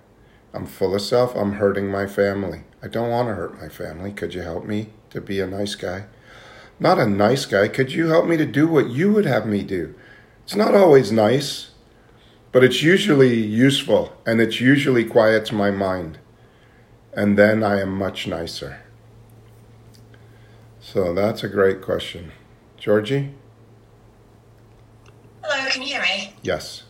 [0.53, 1.35] I'm full of self.
[1.35, 2.63] I'm hurting my family.
[2.83, 4.11] I don't want to hurt my family.
[4.11, 6.05] Could you help me to be a nice guy?
[6.79, 7.67] Not a nice guy.
[7.67, 9.95] Could you help me to do what you would have me do?
[10.43, 11.71] It's not always nice,
[12.51, 16.17] but it's usually useful and it usually quiets my mind
[17.13, 18.81] and then I am much nicer?
[20.79, 22.31] So that's a great question.
[22.77, 23.33] Georgie?
[25.43, 26.33] Hello, can you hear me?
[26.41, 26.83] Yes.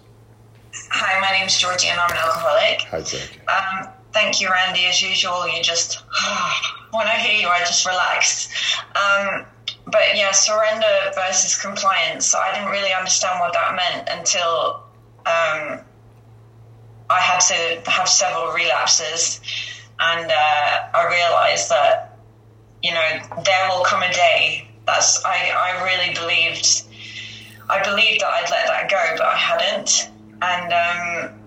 [0.93, 2.82] Hi, my name's Georgie and I'm an alcoholic.
[2.91, 3.39] Hi, Georgie.
[3.47, 4.86] Um, thank you, Randy.
[4.86, 5.95] As usual, you just,
[6.91, 8.75] when I hear you, I just relax.
[8.95, 9.45] Um,
[9.86, 12.27] but yeah, surrender versus compliance.
[12.27, 14.84] So I didn't really understand what that meant until
[15.25, 15.80] um,
[17.10, 19.39] I had to have several relapses
[20.01, 22.17] and uh, I realized that
[22.84, 24.67] you know there will come a day.
[24.86, 26.84] That's I I really believed.
[27.69, 30.11] I believed that I'd let that go, but I hadn't.
[30.41, 31.39] And um,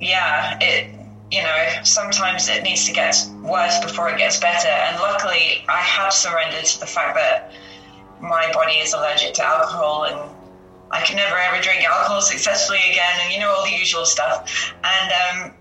[0.00, 0.94] yeah, it
[1.30, 4.68] you know sometimes it needs to get worse before it gets better.
[4.68, 7.52] And luckily, I have surrendered to the fact that
[8.20, 10.30] my body is allergic to alcohol and
[10.92, 14.74] I can never ever drink alcohol successfully again, and you know all the usual stuff.
[14.84, 15.54] And um,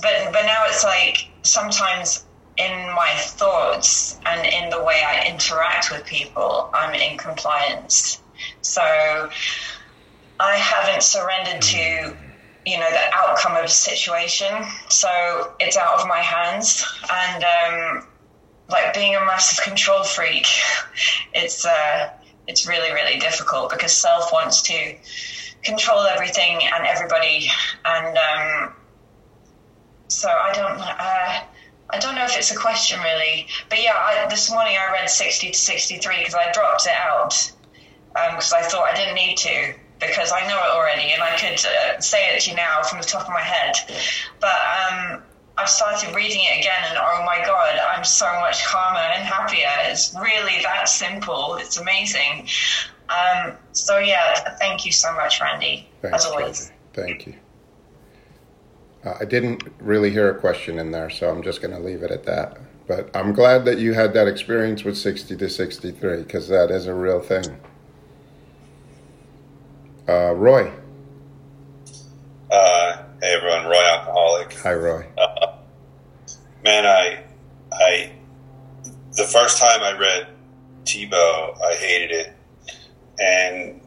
[0.00, 2.24] but but now it's like sometimes
[2.56, 8.22] in my thoughts and in the way I interact with people, I'm in compliance.
[8.62, 9.28] So
[10.40, 12.16] I haven't surrendered to
[12.68, 14.52] you know the outcome of a situation.
[14.88, 18.06] So it's out of my hands, and um,
[18.68, 20.46] like being a massive control freak,
[21.34, 22.10] it's uh,
[22.46, 24.94] it's really really difficult because self wants to
[25.62, 27.50] control everything and everybody,
[27.84, 28.72] and um,
[30.08, 30.78] so I don't.
[30.78, 31.44] Uh,
[31.90, 35.08] I don't know if it's a question really, but yeah, I, this morning I read
[35.08, 37.50] 60 to 63 because I dropped it out
[38.12, 41.36] because um, I thought I didn't need to because I know it already and I
[41.36, 43.74] could uh, say it to you now from the top of my head.
[44.40, 45.22] But um,
[45.56, 49.68] I've started reading it again and oh my god, I'm so much calmer and happier.
[49.90, 51.56] It's really that simple.
[51.56, 52.48] It's amazing.
[53.08, 55.88] Um, so yeah, thank you so much, Randy.
[56.02, 56.72] Thanks, as always.
[56.92, 57.34] Thank you.
[59.04, 62.02] Uh, I didn't really hear a question in there, so I'm just going to leave
[62.02, 62.58] it at that.
[62.86, 66.86] But I'm glad that you had that experience with 60 to 63 because that is
[66.86, 67.58] a real thing.
[70.08, 70.72] Uh, Roy.
[72.50, 74.54] Uh, hey everyone, Roy Alcoholic.
[74.60, 75.06] Hi, Roy.
[75.18, 75.58] Uh,
[76.64, 77.24] man, I,
[77.70, 78.12] I,
[79.12, 80.28] the first time I read
[80.84, 82.32] Tiebout, I hated it,
[83.18, 83.82] and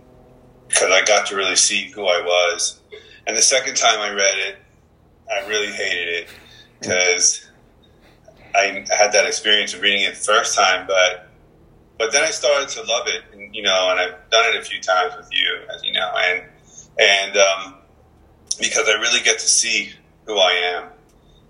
[0.67, 2.79] because I got to really see who I was.
[3.25, 4.57] And the second time I read it,
[5.27, 6.27] I really hated it
[6.79, 7.49] because
[8.53, 11.30] I had that experience of reading it the first time, but
[12.01, 14.63] but then I started to love it, and, you know, and I've done it a
[14.63, 16.41] few times with you, as you know, and
[16.99, 17.75] and um,
[18.59, 19.91] because I really get to see
[20.25, 20.89] who I am,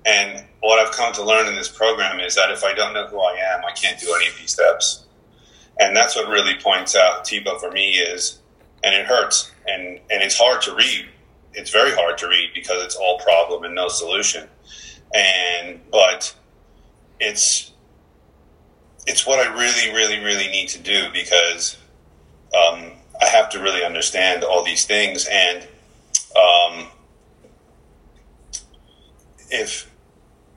[0.06, 3.08] and what I've come to learn in this program is that if I don't know
[3.08, 5.06] who I am, I can't do any of these steps,
[5.80, 8.39] and that's what really points out Tiebout for me is,
[8.84, 11.08] and it hurts, and and it's hard to read.
[11.54, 14.49] It's very hard to read because it's all problem and no solution.
[15.16, 16.36] And but
[17.22, 17.70] it's
[19.08, 21.78] it's what I really, really, really need to do because
[22.54, 22.91] um,
[23.22, 25.28] I have to really understand all these things.
[25.32, 25.68] And
[26.36, 26.88] um,
[29.49, 29.89] if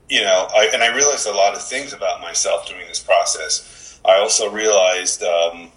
[0.07, 3.99] you know, I, and I realized a lot of things about myself during this process.
[4.05, 5.71] I also realized um,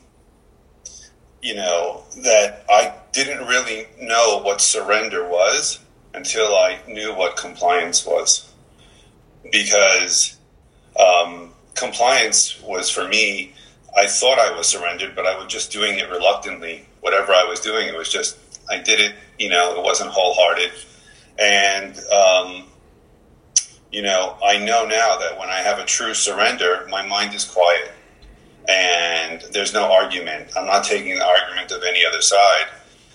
[1.42, 5.78] you know, that I didn't really know what surrender was
[6.14, 8.52] until I knew what compliance was.
[9.50, 10.36] Because
[10.98, 13.52] um, compliance was for me,
[13.96, 16.86] I thought I was surrendered, but I was just doing it reluctantly.
[17.00, 18.36] Whatever I was doing, it was just,
[18.70, 20.72] I did it, you know, it wasn't wholehearted.
[21.38, 22.64] And, um,
[23.90, 27.44] you know, I know now that when I have a true surrender, my mind is
[27.44, 27.92] quiet
[28.68, 30.50] and there's no argument.
[30.56, 32.66] I'm not taking the argument of any other side.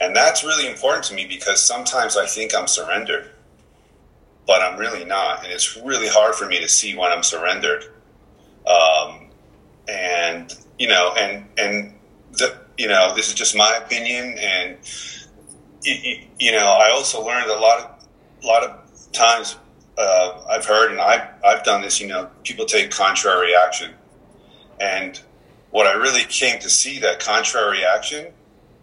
[0.01, 3.29] And that's really important to me because sometimes I think I'm surrendered,
[4.47, 5.43] but I'm really not.
[5.43, 7.85] And it's really hard for me to see when I'm surrendered.
[8.67, 9.29] Um,
[9.87, 11.93] and, you know, and, and,
[12.31, 14.37] the, you know, this is just my opinion.
[14.39, 14.77] And,
[15.83, 19.57] you, you know, I also learned a lot of, a lot of times
[19.97, 23.91] uh, I've heard, and I've, I've done this, you know, people take contrary action.
[24.79, 25.19] And
[25.71, 28.33] what I really came to see that contrary action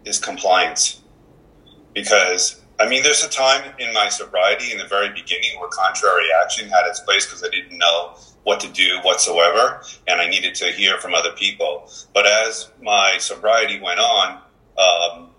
[0.04, 1.00] is compliance.
[1.94, 6.26] Because, I mean, there's a time in my sobriety in the very beginning where contrary
[6.42, 10.54] action had its place because I didn't know what to do whatsoever and I needed
[10.56, 11.90] to hear from other people.
[12.14, 14.40] But as my sobriety went on,
[14.78, 15.30] um,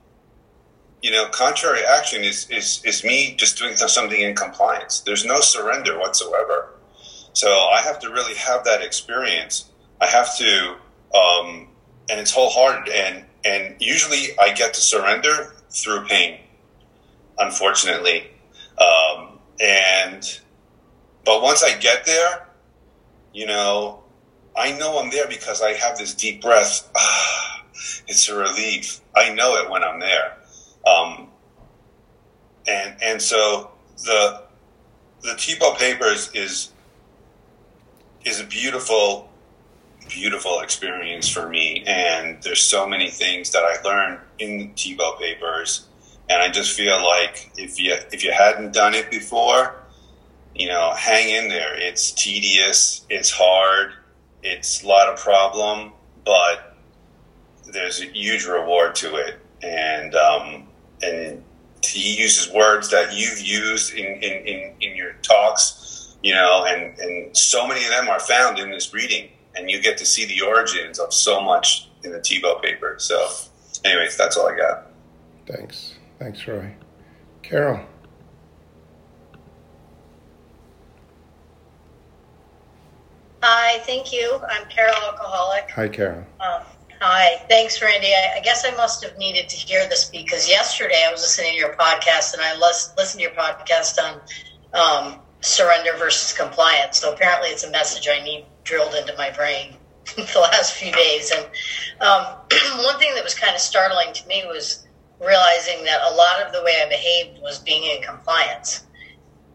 [1.01, 4.99] you know, contrary action is, is, is me just doing something in compliance.
[4.99, 6.75] There's no surrender whatsoever.
[7.33, 9.71] So I have to really have that experience.
[9.99, 10.75] I have to
[11.13, 11.67] um,
[12.09, 12.93] and it's wholehearted.
[12.93, 16.39] And and usually I get to surrender through pain,
[17.37, 18.29] unfortunately.
[18.77, 20.39] Um, and
[21.25, 22.47] but once I get there,
[23.33, 24.03] you know,
[24.57, 26.89] I know I'm there because I have this deep breath.
[26.95, 27.63] Ah,
[28.07, 29.01] it's a relief.
[29.15, 30.37] I know it when I'm there.
[30.87, 31.27] Um,
[32.67, 33.71] and and so
[34.03, 34.43] the
[35.21, 36.71] the Tiebout papers is
[38.25, 39.29] is a beautiful
[40.09, 41.83] beautiful experience for me.
[41.85, 45.87] And there's so many things that I learned in the Tiebout papers.
[46.31, 49.75] And I just feel like if you if you hadn't done it before,
[50.55, 51.75] you know, hang in there.
[51.75, 53.91] It's tedious, it's hard,
[54.41, 55.91] it's a lot of problem,
[56.25, 56.77] but
[57.69, 59.39] there's a huge reward to it.
[59.61, 60.67] And um,
[61.03, 61.43] and
[61.83, 66.97] he uses words that you've used in, in, in, in your talks, you know, and,
[66.99, 70.25] and so many of them are found in this reading and you get to see
[70.25, 72.95] the origins of so much in the Tiebout paper.
[72.99, 73.27] So,
[73.83, 74.87] anyways, that's all I got.
[75.45, 75.95] Thanks.
[76.21, 76.71] Thanks, Roy.
[77.41, 77.79] Carol.
[83.41, 84.39] Hi, thank you.
[84.47, 85.71] I'm Carol Alcoholic.
[85.71, 86.23] Hi, Carol.
[86.39, 86.61] Um,
[87.01, 88.09] hi, thanks, Randy.
[88.09, 91.53] I, I, guess I must have needed to hear this because yesterday I was listening
[91.53, 94.21] to your podcast and I listened to your podcast on
[94.75, 96.99] um, surrender versus compliance.
[96.99, 99.73] So apparently, it's a message I need drilled into my brain
[100.15, 101.31] the last few days.
[101.31, 101.45] And
[101.99, 102.35] um,
[102.85, 104.85] one thing that was kind of startling to me was
[105.21, 108.85] realizing that a lot of the way I behaved was being in compliance,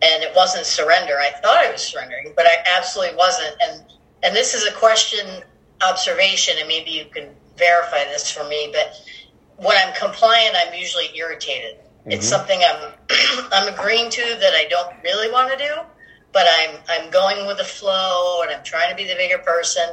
[0.03, 1.19] and it wasn't surrender.
[1.19, 3.57] I thought I was surrendering, but I absolutely wasn't.
[3.63, 3.85] And
[4.23, 5.27] and this is a question
[5.87, 8.71] observation, and maybe you can verify this for me.
[8.73, 8.95] But
[9.57, 11.77] when I'm compliant, I'm usually irritated.
[11.77, 12.13] Mm-hmm.
[12.13, 12.93] It's something I'm
[13.53, 15.81] I'm agreeing to that I don't really want to do
[16.37, 19.89] but I'm I'm going with the flow and I'm trying to be the bigger person.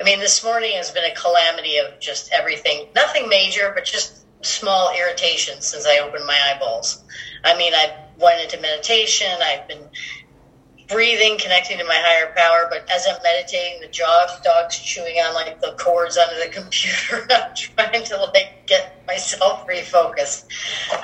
[0.00, 2.86] I mean, this morning has been a calamity of just everything.
[2.94, 7.04] Nothing major, but just small irritations since I opened my eyeballs.
[7.44, 9.28] I mean, I went into meditation.
[9.40, 9.88] I've been
[10.92, 12.68] breathing, connecting to my higher power.
[12.70, 17.26] But as I'm meditating, the dog's dog's chewing on like the cords under the computer.
[17.30, 20.46] I'm trying to like get myself refocused,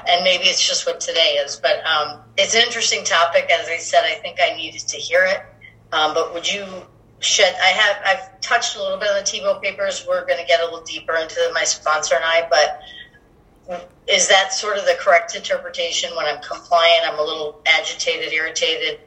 [0.09, 1.57] and maybe it's just what today is.
[1.57, 3.51] But um, it's an interesting topic.
[3.51, 5.41] As I said, I think I needed to hear it.
[5.93, 6.65] Um, but would you?
[7.21, 10.07] I have I've touched a little bit on the Tiebout papers.
[10.07, 12.81] We're going to get a little deeper into my sponsor and I, but.
[14.07, 16.11] Is that sort of the correct interpretation?
[16.17, 19.01] When I'm compliant, I'm a little agitated, irritated,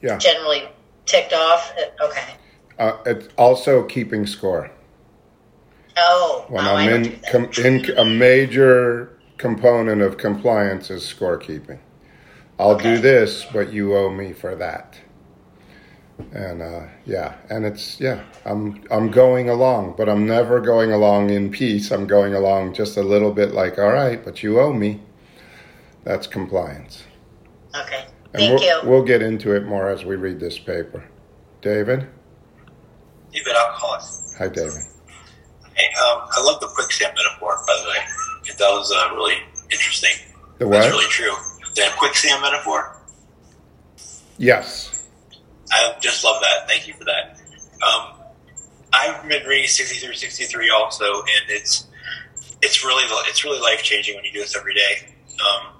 [0.00, 0.16] yeah.
[0.16, 0.68] generally
[1.04, 1.72] ticked off?
[2.00, 2.34] Okay.
[2.78, 4.70] Uh, it's also keeping score.
[5.96, 11.78] Oh, when oh, I'm in, com, in a major component of compliance is scorekeeping.
[12.58, 12.94] I'll okay.
[12.94, 14.98] do this, but you owe me for that.
[16.32, 21.30] And uh, yeah, and it's yeah, I'm I'm going along, but I'm never going along
[21.30, 21.90] in peace.
[21.90, 25.00] I'm going along just a little bit like, all right, but you owe me.
[26.04, 27.04] That's compliance.
[27.74, 28.06] Okay.
[28.34, 28.80] And Thank we'll, you.
[28.84, 31.04] We'll get into it more as we read this paper.
[31.62, 32.06] David?
[33.32, 34.02] David Alcoholic.
[34.38, 34.82] Hi, David.
[35.74, 38.54] Hey, um, I love the quicksand metaphor, by the way.
[38.58, 39.36] That was uh, really
[39.70, 40.10] interesting.
[40.58, 40.80] The what?
[40.80, 41.34] That's really true.
[41.74, 42.96] The quicksand metaphor?
[44.38, 44.97] Yes.
[45.70, 46.68] I just love that.
[46.68, 47.40] Thank you for that.
[47.82, 48.14] Um,
[48.92, 51.86] I've been reading 6363 also, and it's
[52.62, 55.14] it's really it's really life changing when you do this every day.
[55.34, 55.74] Um,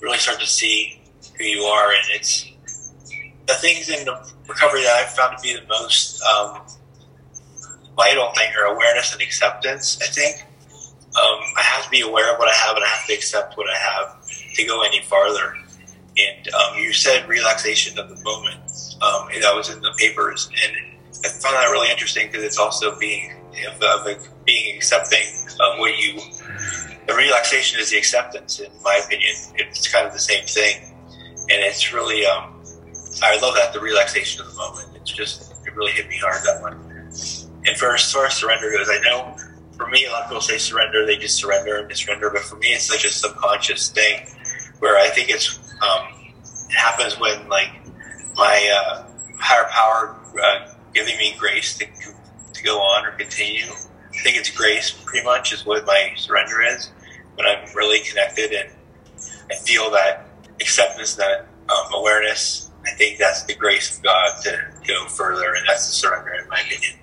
[0.00, 1.00] really start to see
[1.38, 2.50] who you are, and it's
[3.46, 6.62] the things in the recovery that I've found to be the most um,
[7.96, 9.98] vital thing are awareness and acceptance.
[10.02, 10.44] I think
[11.16, 13.56] um, I have to be aware of what I have, and I have to accept
[13.56, 15.54] what I have to go any farther.
[16.16, 18.91] And um, you said relaxation of the moment.
[19.02, 20.76] Um, that was in the papers, and
[21.24, 23.32] I found that really interesting because it's also being
[23.66, 25.24] of, of being accepting
[25.60, 26.20] of what you.
[27.06, 29.34] The relaxation is the acceptance, in my opinion.
[29.56, 30.94] It's kind of the same thing,
[31.50, 32.24] and it's really.
[32.24, 32.62] Um,
[33.22, 34.88] I love that the relaxation of the moment.
[34.94, 36.74] It's just it really hit me hard that one.
[37.64, 39.36] And for as far as surrender goes, I know
[39.76, 42.30] for me, a lot of people say surrender, they just surrender and surrender.
[42.30, 44.26] But for me, it's such a subconscious thing
[44.78, 46.06] where I think it's um,
[46.68, 47.70] it happens when like
[48.34, 49.04] my uh,
[49.38, 51.86] higher power uh, giving me grace to
[52.52, 53.64] to go on or continue.
[53.64, 56.90] I think it's grace, pretty much, is what my surrender is.
[57.34, 58.70] When I'm really connected and
[59.50, 60.26] I feel that
[60.60, 65.66] acceptance, that um, awareness, I think that's the grace of God to go further, and
[65.66, 66.98] that's the surrender, in my opinion.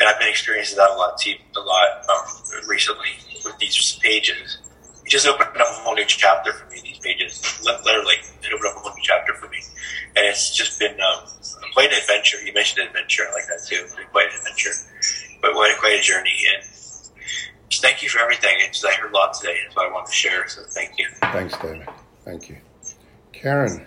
[0.00, 3.10] And I've been experiencing that a lot too, a lot um, recently
[3.44, 4.58] with these pages.
[5.04, 6.80] It just opened up a whole new chapter for me.
[6.82, 9.58] These pages, literally, it opened up a whole new chapter for me,
[10.16, 11.28] and it's just been um,
[11.72, 12.38] quite an adventure.
[12.44, 13.86] You mentioned adventure, I like that too.
[14.10, 14.70] Quite an adventure,
[15.40, 16.36] but quite, quite a journey.
[16.54, 16.64] And
[17.68, 18.56] just thank you for everything.
[18.58, 19.58] It's, I heard a lot today.
[19.62, 20.48] That's what I want to share.
[20.48, 21.06] So thank you.
[21.20, 21.88] Thanks, David.
[22.24, 22.56] Thank you,
[23.32, 23.86] Karen.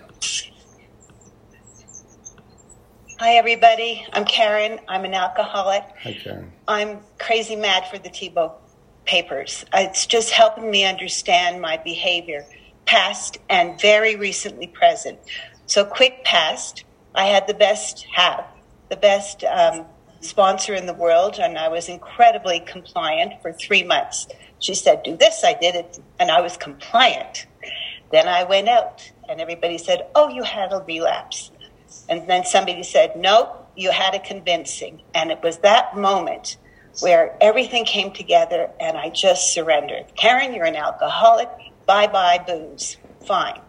[3.20, 4.06] Hi, everybody.
[4.12, 4.80] I'm Karen.
[4.88, 5.84] I'm an alcoholic.
[6.02, 6.52] Hi, Karen.
[6.66, 8.54] I'm crazy mad for the Tiebout
[9.04, 9.64] papers.
[9.72, 12.44] It's just helping me understand my behavior,
[12.86, 15.18] past and very recently present.
[15.66, 16.84] So, quick past,
[17.14, 18.44] I had the best, have
[18.90, 19.86] the best um,
[20.20, 24.26] sponsor in the world, and I was incredibly compliant for three months.
[24.58, 27.46] She said, Do this, I did it, and I was compliant.
[28.12, 31.50] Then I went out, and everybody said, Oh, you had a relapse.
[32.08, 35.02] And then somebody said, Nope, you had a convincing.
[35.14, 36.58] And it was that moment
[37.00, 40.04] where everything came together and I just surrendered.
[40.16, 41.48] Karen, you're an alcoholic.
[41.86, 42.96] Bye bye, booze.
[43.26, 43.60] Fine.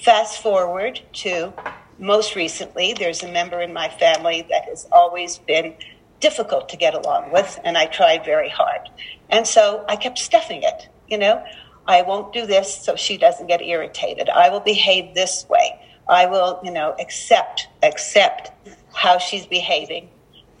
[0.00, 1.52] Fast forward to
[1.98, 5.74] most recently, there's a member in my family that has always been
[6.20, 8.88] difficult to get along with, and I tried very hard.
[9.28, 11.44] And so I kept stuffing it, you know.
[11.86, 14.28] I won't do this so she doesn't get irritated.
[14.28, 15.80] I will behave this way.
[16.08, 18.52] I will, you know, accept accept
[18.94, 20.10] how she's behaving.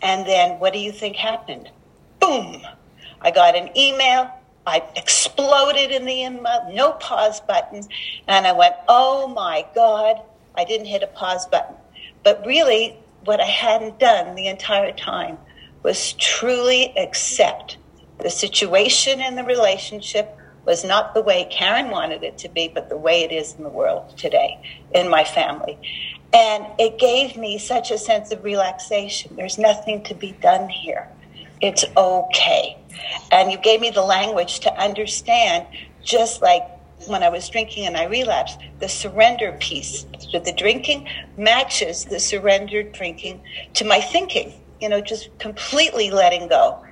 [0.02, 1.70] And then what do you think happened?
[2.20, 2.62] Boom.
[3.20, 4.32] I got an email.
[4.68, 7.82] I exploded in the email, no pause button.
[8.28, 10.20] And I went, oh my God,
[10.54, 11.74] I didn't hit a pause button.
[12.22, 15.38] But really, what I hadn't done the entire time
[15.82, 17.78] was truly accept
[18.18, 22.90] the situation and the relationship was not the way Karen wanted it to be, but
[22.90, 24.60] the way it is in the world today,
[24.92, 25.78] in my family.
[26.34, 29.34] And it gave me such a sense of relaxation.
[29.34, 31.08] There's nothing to be done here.
[31.60, 32.76] It's okay.
[33.32, 35.66] And you gave me the language to understand,
[36.02, 36.62] just like
[37.06, 42.20] when I was drinking and I relapsed, the surrender piece to the drinking matches the
[42.20, 43.40] surrender drinking
[43.74, 46.84] to my thinking, you know, just completely letting go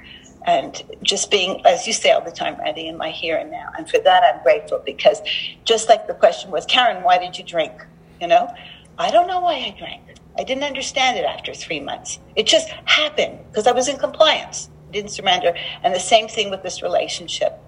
[0.47, 3.71] and just being, as you say all the time, Randy, in my here and now.
[3.77, 5.21] And for that, I'm grateful because
[5.65, 7.73] just like the question was, Karen, why did you drink?
[8.21, 8.55] You know,
[8.97, 10.03] I don't know why I drank.
[10.39, 12.19] I didn't understand it after three months.
[12.35, 15.55] It just happened because I was in compliance, didn't surrender.
[15.83, 17.59] And the same thing with this relationship.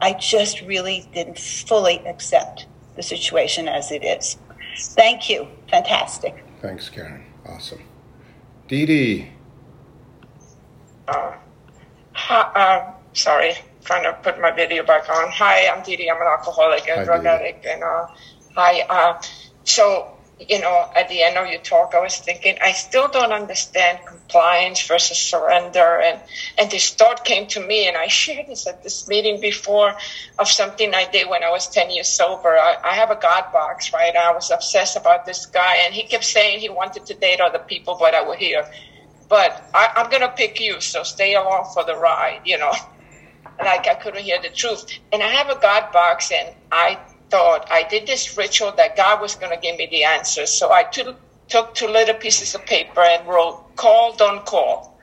[0.00, 2.66] I just really didn't fully accept
[2.96, 4.36] the situation as it is.
[4.78, 5.48] Thank you.
[5.70, 6.44] Fantastic.
[6.60, 7.24] Thanks, Karen.
[7.48, 7.82] Awesome.
[8.68, 9.30] Dee Dee.
[11.08, 11.32] Uh,
[12.28, 13.54] uh, sorry,
[13.84, 15.30] trying to put my video back on.
[15.32, 16.10] Hi, I'm Didi.
[16.10, 17.64] I'm an alcoholic and drug addict.
[17.64, 18.06] And uh,
[18.54, 18.82] hi.
[18.88, 19.20] Uh,
[19.64, 23.32] so, you know, at the end of your talk, I was thinking, I still don't
[23.32, 26.00] understand compliance versus surrender.
[26.00, 26.20] And,
[26.56, 29.94] and this thought came to me, and I shared this at this meeting before
[30.38, 32.50] of something I did when I was 10 years sober.
[32.50, 34.14] I, I have a God box, right?
[34.14, 37.58] I was obsessed about this guy, and he kept saying he wanted to date other
[37.58, 38.64] people, but I would hear,
[39.28, 42.72] but I, I'm going to pick you, so stay along for the ride, you know.
[43.60, 44.86] Like I couldn't hear the truth.
[45.12, 46.96] And I have a God box, and I
[47.30, 50.50] thought I did this ritual that God was going to give me the answers.
[50.50, 51.16] So I took,
[51.48, 54.98] took two little pieces of paper and wrote, call, don't call.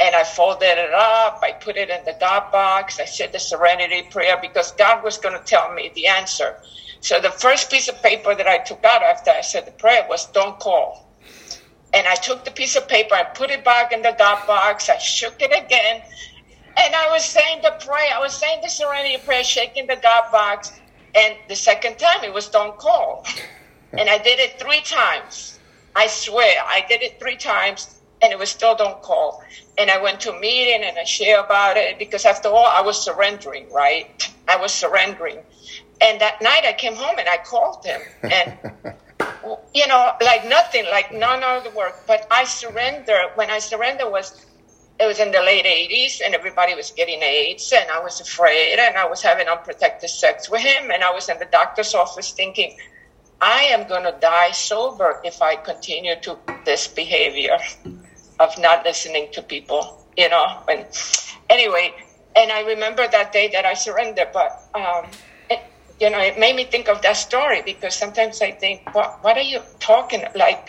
[0.00, 1.40] And I folded it up.
[1.42, 3.00] I put it in the God box.
[3.00, 6.54] I said the serenity prayer because God was going to tell me the answer.
[7.00, 10.06] So the first piece of paper that I took out after I said the prayer
[10.08, 11.14] was, don't call.
[11.94, 14.90] And I took the piece of paper, I put it back in the God box,
[14.90, 16.02] I shook it again,
[16.78, 18.10] and I was saying the prayer.
[18.14, 20.72] I was saying the serenity prayer, shaking the God box.
[21.16, 23.24] And the second time it was don't call.
[23.92, 25.58] and I did it three times.
[25.94, 29.42] I swear, I did it three times and it was still don't call.
[29.78, 32.80] And I went to a meeting and I share about it because after all, I
[32.80, 34.30] was surrendering, right?
[34.48, 35.38] I was surrendering.
[36.00, 38.58] And that night I came home and I called him and
[39.74, 42.06] you know, like nothing, like none of the work.
[42.06, 43.18] But I surrender.
[43.34, 44.45] When I surrender was
[44.98, 48.78] it was in the late 80s and everybody was getting AIDS and I was afraid
[48.78, 52.32] and I was having unprotected sex with him and I was in the doctor's office
[52.32, 52.76] thinking,
[53.40, 57.58] I am going to die sober if I continue to this behavior
[58.40, 60.62] of not listening to people, you know.
[60.68, 60.86] And
[61.50, 61.94] anyway,
[62.34, 65.10] and I remember that day that I surrendered, but um,
[66.00, 69.36] you know, it made me think of that story because sometimes I think, what, what
[69.36, 70.68] are you talking like?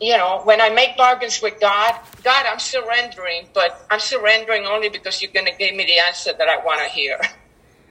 [0.00, 1.94] You know, when I make bargains with God,
[2.24, 6.32] God, I'm surrendering, but I'm surrendering only because you're going to give me the answer
[6.36, 7.18] that I want to hear.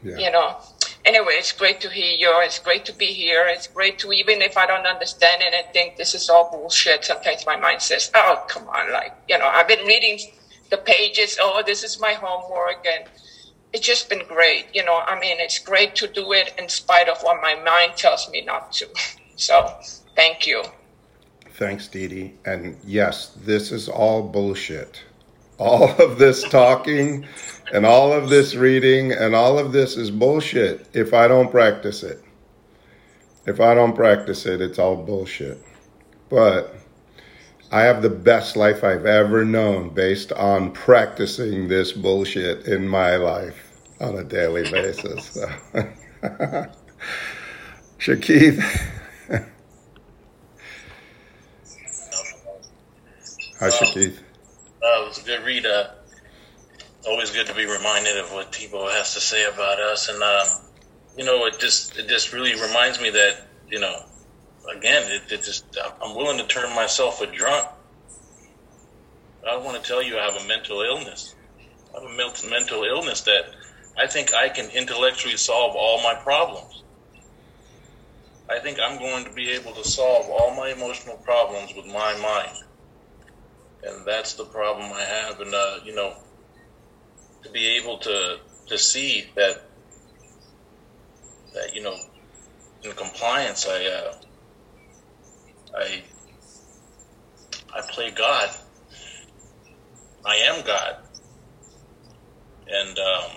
[0.02, 0.18] Yeah.
[0.18, 0.58] You know.
[1.04, 2.32] Anyway, it's great to hear you.
[2.42, 3.48] It's great to be here.
[3.50, 7.04] It's great to even if I don't understand and I think this is all bullshit.
[7.04, 10.20] Sometimes my mind says, "Oh, come on!" Like you know, I've been reading
[10.70, 11.38] the pages.
[11.42, 13.10] Oh, this is my homework, and
[13.74, 14.68] it's just been great.
[14.74, 17.98] You know, I mean, it's great to do it in spite of what my mind
[17.98, 18.88] tells me not to.
[19.36, 19.74] So,
[20.16, 20.64] thank you.
[21.60, 22.34] Thanks, Dee Dee.
[22.46, 25.04] And yes, this is all bullshit.
[25.58, 27.28] All of this talking
[27.74, 32.02] and all of this reading and all of this is bullshit if I don't practice
[32.02, 32.24] it.
[33.46, 35.62] If I don't practice it, it's all bullshit.
[36.30, 36.74] But
[37.74, 43.18] I have the best life I've ever known based on practicing this bullshit in my
[43.18, 45.26] life on a daily basis.
[45.26, 45.52] So.
[48.00, 48.96] Shakith.
[53.60, 54.18] Hi, Shakith.
[54.18, 55.66] Uh, it was a good read.
[55.66, 55.88] Uh,
[57.06, 60.48] always good to be reminded of what Tiebout has to say about us, and um,
[61.18, 63.94] you know, it just it just really reminds me that you know,
[64.74, 65.66] again, it, it just
[66.02, 67.68] I'm willing to turn myself a drunk.
[69.46, 71.36] I want to tell you, I have a mental illness.
[71.94, 73.44] I have a mental illness that
[73.98, 76.86] I think I can intellectually solve all my problems.
[78.50, 82.18] I think I'm going to be able to solve all my emotional problems with my
[82.22, 82.58] mind
[83.84, 85.40] and that's the problem I have.
[85.40, 86.14] And uh, you know,
[87.44, 89.70] to be able to to see that
[91.54, 91.96] that you know,
[92.84, 94.14] in compliance, I uh,
[95.78, 96.04] I
[97.76, 98.50] I play God.
[100.26, 100.96] I am God,
[102.68, 103.32] and um,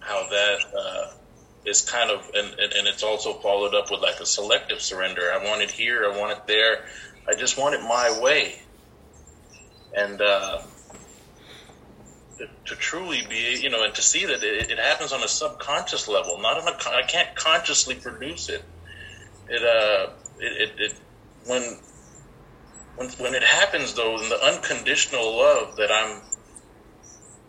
[0.00, 1.04] how that uh,
[1.64, 5.30] is kind of and, and it's also followed up with like a selective surrender.
[5.32, 6.78] I want it here, I want it there.
[7.28, 8.56] I just want it my way
[9.94, 10.62] and uh,
[12.64, 16.08] to, truly be, you know, and to see that it, it, happens on a subconscious
[16.08, 18.62] level, not on a, I can't consciously produce it.
[19.48, 20.94] It, uh, it, it, it
[21.46, 21.62] when,
[22.96, 26.22] when, when it happens though, in the unconditional love that I'm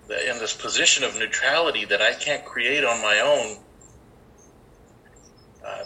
[0.10, 3.58] in this position of neutrality that I can't create on my own,
[5.66, 5.84] uh,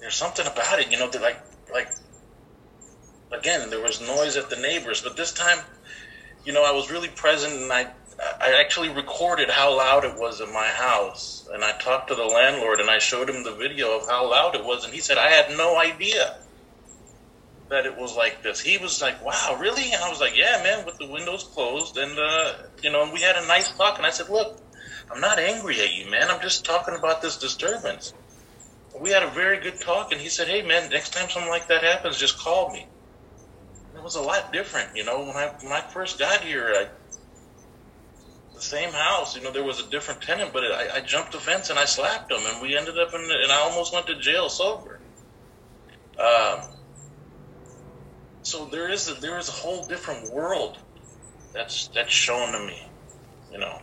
[0.00, 1.40] there's something about it, you know, that like,
[1.72, 1.88] like,
[3.32, 5.58] again, there was noise at the neighbors, but this time
[6.44, 7.86] you know, I was really present and I,
[8.40, 11.48] I actually recorded how loud it was in my house.
[11.52, 14.54] And I talked to the landlord and I showed him the video of how loud
[14.54, 14.84] it was.
[14.84, 16.36] And he said, I had no idea
[17.70, 18.60] that it was like this.
[18.60, 19.92] He was like, wow, really?
[19.92, 21.96] And I was like, yeah, man, with the windows closed.
[21.96, 23.96] And, uh, you know, we had a nice talk.
[23.96, 24.60] And I said, look,
[25.10, 26.30] I'm not angry at you, man.
[26.30, 28.12] I'm just talking about this disturbance.
[29.00, 30.12] We had a very good talk.
[30.12, 32.86] And he said, hey, man, next time something like that happens, just call me
[34.04, 34.94] was a lot different.
[34.94, 36.86] You know, when I when I first got here, I,
[38.54, 39.34] the same house.
[39.34, 41.86] You know, there was a different tenant, but I, I jumped the fence and I
[41.86, 45.00] slapped him, and we ended up in, and I almost went to jail sober.
[46.18, 46.60] Um,
[48.42, 50.78] so there is a, there is a whole different world
[51.52, 52.86] that's that's shown to me,
[53.50, 53.80] you know,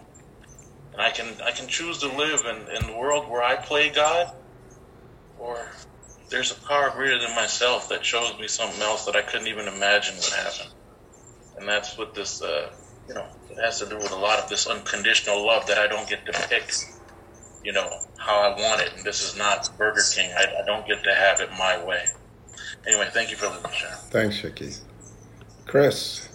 [0.93, 3.89] and I can I can choose to live in in the world where I play
[3.89, 4.31] God,
[5.39, 5.67] or
[6.31, 9.67] there's a power greater than myself that shows me something else that I couldn't even
[9.67, 10.67] imagine would happen.
[11.57, 12.71] And that's what this, uh,
[13.07, 15.87] you know, it has to do with a lot of this unconditional love that I
[15.87, 16.71] don't get to pick,
[17.63, 18.93] you know, how I want it.
[18.95, 20.31] And this is not Burger King.
[20.35, 22.05] I, I don't get to have it my way.
[22.87, 23.97] Anyway, thank you for listening, Sharon.
[24.09, 24.79] Thanks, Shiki.
[25.65, 26.29] Chris.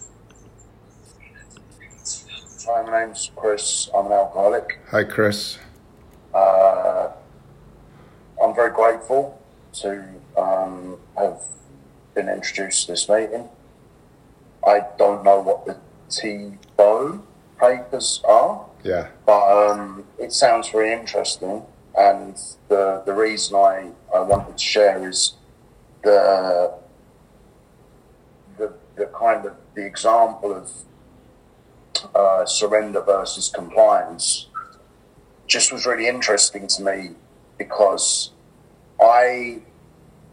[2.68, 3.88] Hi, my name's Chris.
[3.94, 4.78] I'm an alcoholic.
[4.90, 5.58] Hi, Chris.
[6.34, 7.12] Uh,
[8.42, 9.40] I'm very grateful
[9.80, 10.04] to
[10.36, 11.42] um, have
[12.14, 13.48] been introduced to this meeting.
[14.66, 17.22] I don't know what the Tiebout
[17.58, 18.66] papers are.
[18.82, 19.08] Yeah.
[19.24, 21.62] But um, it sounds very interesting,
[21.96, 22.36] and
[22.68, 25.34] the the reason I, I wanted to share is
[26.02, 26.72] the
[28.58, 30.70] the the kind of the example of
[32.14, 34.48] uh, surrender versus compliance
[35.46, 37.10] just was really interesting to me
[37.58, 38.30] because
[39.00, 39.62] I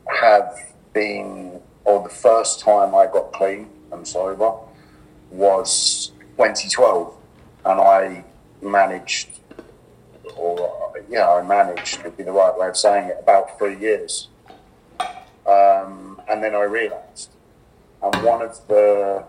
[0.08, 4.54] have been, or the first time I got clean and sober
[5.32, 7.16] was 2012,
[7.66, 8.24] and I
[8.62, 9.30] managed,
[10.36, 14.30] or yeah, I managed would be the right way of saying it, about three years.
[15.46, 17.32] Um, and then I realized.
[18.02, 19.26] And one of the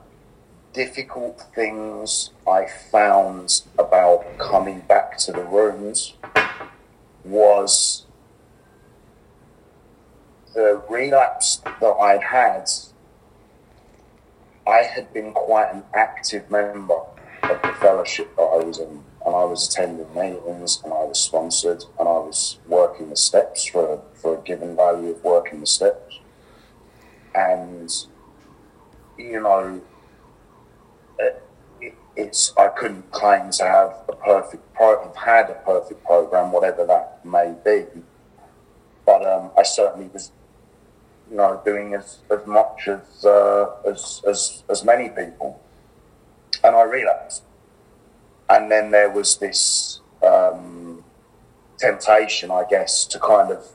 [0.73, 6.15] difficult things I found about coming back to the rooms
[7.25, 8.05] was
[10.55, 12.71] the relapse that I'd had.
[14.67, 16.95] I had been quite an active member
[17.43, 21.21] of the fellowship that I was in, and I was attending meetings, and I was
[21.21, 25.67] sponsored, and I was working the steps for for a given value of working the
[25.67, 26.21] steps,
[27.35, 27.93] and
[29.19, 29.83] you know,
[31.19, 31.43] it,
[31.81, 36.53] it, it's I couldn't claim to have a perfect pro, have had a perfect program,
[36.53, 37.85] whatever that may be,
[39.05, 40.33] but um, I certainly was
[41.31, 45.61] you know, doing as, as much as, uh, as, as, as many people.
[46.63, 47.43] And I relapsed.
[48.49, 51.05] And then there was this um,
[51.79, 53.67] temptation, I guess, to kind of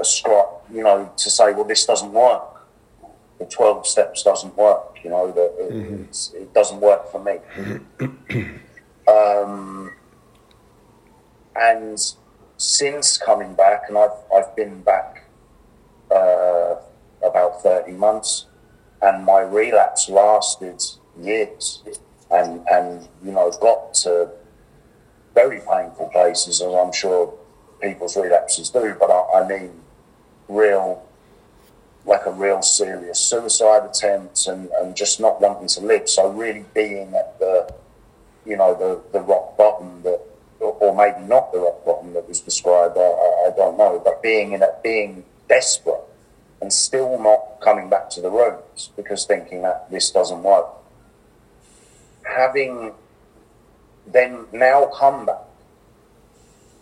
[0.00, 2.66] ascribe, you know, to say, well, this doesn't work.
[3.38, 6.36] The 12 steps doesn't work, you know, that it, mm-hmm.
[6.36, 7.38] it doesn't work for me.
[9.08, 9.92] um,
[11.56, 11.98] and
[12.56, 15.24] since coming back, and I've, I've been back
[16.10, 16.63] uh,
[17.24, 18.46] about 30 months,
[19.02, 20.82] and my relapse lasted
[21.20, 21.82] years
[22.30, 24.30] and, and you know, got to
[25.34, 27.34] very painful places, as I'm sure
[27.82, 29.72] people's relapses do, but I, I mean,
[30.48, 31.04] real,
[32.06, 36.08] like a real serious suicide attempt and, and just not wanting to live.
[36.08, 37.72] So, really being at the,
[38.46, 40.20] you know, the, the rock bottom that,
[40.60, 44.52] or maybe not the rock bottom that was described, I, I don't know, but being
[44.52, 46.00] in it, being desperate
[46.64, 50.66] and still not coming back to the rooms because thinking that this doesn't work.
[52.24, 52.92] Having
[54.06, 55.44] then now come back,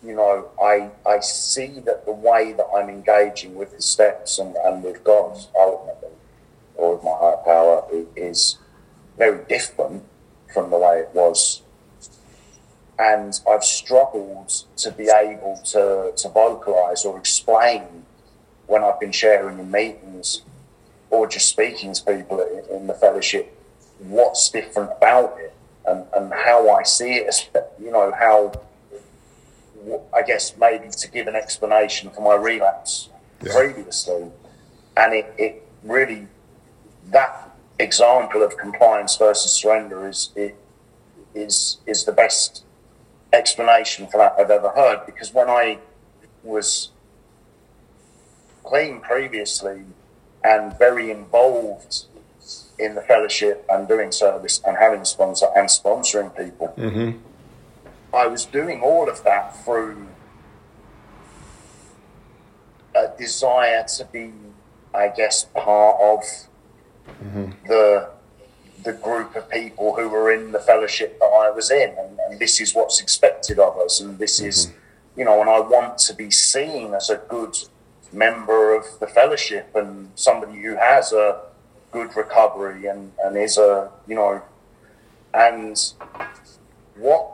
[0.01, 4.55] you know, I, I see that the way that I'm engaging with the steps and,
[4.55, 6.15] and with God ultimately,
[6.75, 7.83] or with my higher power,
[8.15, 8.59] is
[9.17, 10.05] very different
[10.53, 11.61] from the way it was.
[12.97, 18.05] And I've struggled to be able to, to vocalize or explain
[18.67, 20.41] when I've been sharing in meetings
[21.09, 22.39] or just speaking to people
[22.71, 23.57] in the fellowship
[23.99, 25.53] what's different about it
[25.85, 27.47] and, and how I see it, as,
[27.79, 28.53] you know, how
[30.15, 33.09] I guess maybe to give an explanation for my relapse
[33.41, 33.53] yeah.
[33.53, 34.31] previously.
[34.95, 36.27] And it, it really,
[37.07, 40.55] that example of compliance versus surrender is, it,
[41.33, 42.63] is, is the best
[43.33, 45.79] explanation for that I've ever heard because when I
[46.43, 46.89] was
[48.63, 49.83] clean previously
[50.43, 52.05] and very involved
[52.79, 56.73] in the fellowship and doing service and having sponsor and sponsoring people.
[56.77, 57.17] Mm-hmm.
[58.13, 60.07] I was doing all of that through
[62.95, 64.31] a desire to be,
[64.93, 66.19] I guess, part of
[67.07, 67.51] mm-hmm.
[67.67, 68.09] the
[68.83, 72.39] the group of people who were in the fellowship that I was in, and, and
[72.39, 74.49] this is what's expected of us, and this mm-hmm.
[74.49, 74.73] is,
[75.15, 77.55] you know, and I want to be seen as a good
[78.13, 81.41] member of the fellowship and somebody who has a
[81.91, 84.41] good recovery and, and is a, you know,
[85.33, 85.93] and
[86.95, 87.31] what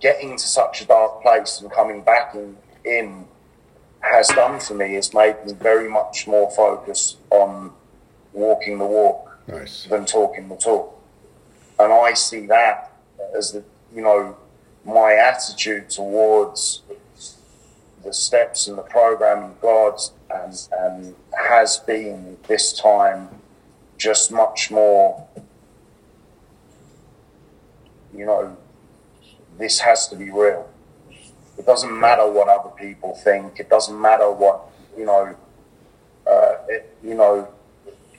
[0.00, 3.26] getting to such a dark place and coming back in, in
[4.00, 7.72] has done for me is made me very much more focused on
[8.32, 9.84] walking the walk nice.
[9.84, 10.92] than talking the talk.
[11.78, 12.92] And I see that
[13.36, 13.64] as the,
[13.94, 14.36] you know,
[14.84, 16.82] my attitude towards
[18.06, 20.00] the steps and the program God
[20.30, 21.14] and, and
[21.48, 23.28] has been this time
[23.98, 25.26] just much more,
[28.14, 28.56] you know,
[29.58, 30.70] this has to be real.
[31.58, 33.58] It doesn't matter what other people think.
[33.58, 34.62] It doesn't matter what,
[34.96, 35.34] you know,
[36.30, 37.48] uh, it, you know,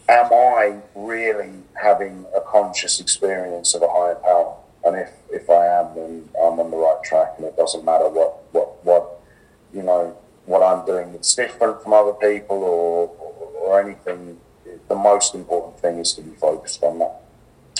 [0.09, 4.57] am I really having a conscious experience of a higher power?
[4.83, 8.09] And if, if I am, then I'm on the right track and it doesn't matter
[8.09, 8.36] what
[9.73, 13.07] you know, what I'm doing that's different from other people or,
[13.61, 14.39] or, anything.
[14.87, 17.21] The most important thing is to be focused on that.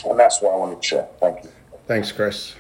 [0.05, 1.07] And that's what I wanted to share.
[1.19, 1.49] Thank you.
[1.87, 2.55] Thanks, Chris.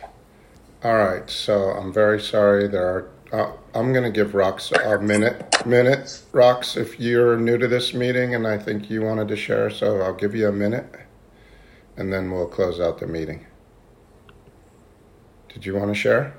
[0.83, 2.67] All right, so I'm very sorry.
[2.67, 3.09] There are.
[3.33, 5.65] Uh, I'm going to give Rox a minute.
[5.65, 9.69] Minute, Rox, if you're new to this meeting and I think you wanted to share,
[9.69, 10.85] so I'll give you a minute,
[11.97, 13.45] and then we'll close out the meeting.
[15.49, 16.37] Did you want to share?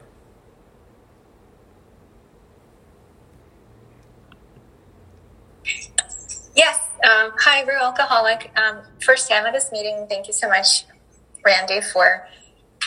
[6.54, 6.78] Yes.
[7.04, 8.52] Um, hi, Real Alcoholic.
[8.56, 10.06] Um, first time at this meeting.
[10.08, 10.84] Thank you so much,
[11.44, 12.28] Randy, for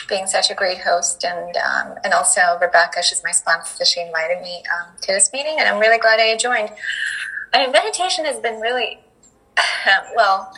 [0.08, 3.84] being such a great host, and um, and also Rebecca, she's my sponsor.
[3.84, 6.70] She invited me um, to this meeting, and I'm really glad I joined.
[7.52, 9.00] I mean, meditation has been really
[10.16, 10.54] well.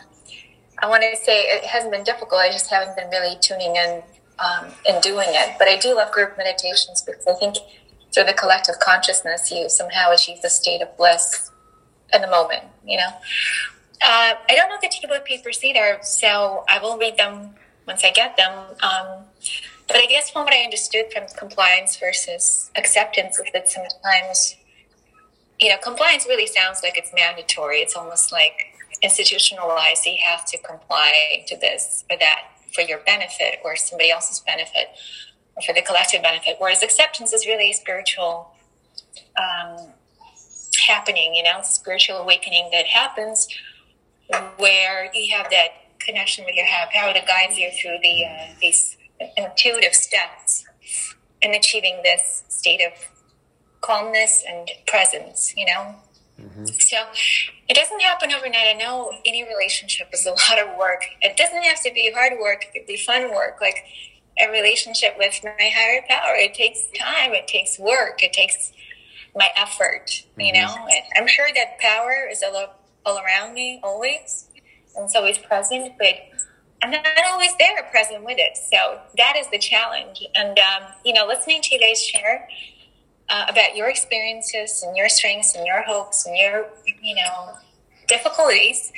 [0.78, 2.40] I want to say it hasn't been difficult.
[2.40, 4.02] I just haven't been really tuning in
[4.38, 5.56] um, and doing it.
[5.58, 7.56] But I do love group meditations because I think
[8.12, 11.50] through the collective consciousness, you somehow achieve the state of bliss
[12.12, 12.62] in the moment.
[12.86, 13.08] You know.
[14.06, 17.54] Uh, I don't know the Tiebout papers either, so I will read them
[17.86, 18.52] once I get them.
[18.82, 19.24] Um,
[19.88, 24.56] but I guess from what I understood from compliance versus acceptance is that sometimes,
[25.58, 27.78] you know, compliance really sounds like it's mandatory.
[27.78, 30.04] It's almost like institutionalized.
[30.04, 32.40] You have to comply to this or that
[32.74, 34.88] for your benefit or somebody else's benefit
[35.56, 36.56] or for the collective benefit.
[36.58, 38.50] Whereas acceptance is really a spiritual
[39.38, 39.88] um,
[40.86, 43.48] happening, you know, spiritual awakening that happens
[44.56, 45.68] where you have that
[45.98, 48.96] connection with your higher power that guides you through the uh, these
[49.36, 50.64] intuitive steps
[51.42, 52.92] in achieving this state of
[53.80, 55.54] calmness and presence.
[55.56, 55.94] You know.
[56.40, 56.66] Mm-hmm.
[56.66, 56.96] So
[57.68, 58.66] it doesn't happen overnight.
[58.66, 61.04] I know any relationship is a lot of work.
[61.22, 62.64] It doesn't have to be hard work.
[62.64, 63.58] It could be fun work.
[63.60, 63.84] Like
[64.40, 66.34] a relationship with my higher power.
[66.34, 67.32] It takes time.
[67.32, 68.22] It takes work.
[68.22, 68.72] It takes
[69.34, 70.24] my effort.
[70.36, 70.62] You mm-hmm.
[70.62, 70.86] know.
[70.86, 72.74] And I'm sure that power is all,
[73.04, 74.48] all around me always
[74.96, 76.14] and it's always present, but
[76.82, 78.56] I'm not always there present with it.
[78.56, 80.22] So that is the challenge.
[80.34, 82.48] And, um, you know, listening to you guys share
[83.28, 86.66] uh, about your experiences and your strengths and your hopes and your,
[87.02, 87.54] you know,
[88.06, 88.92] difficulties,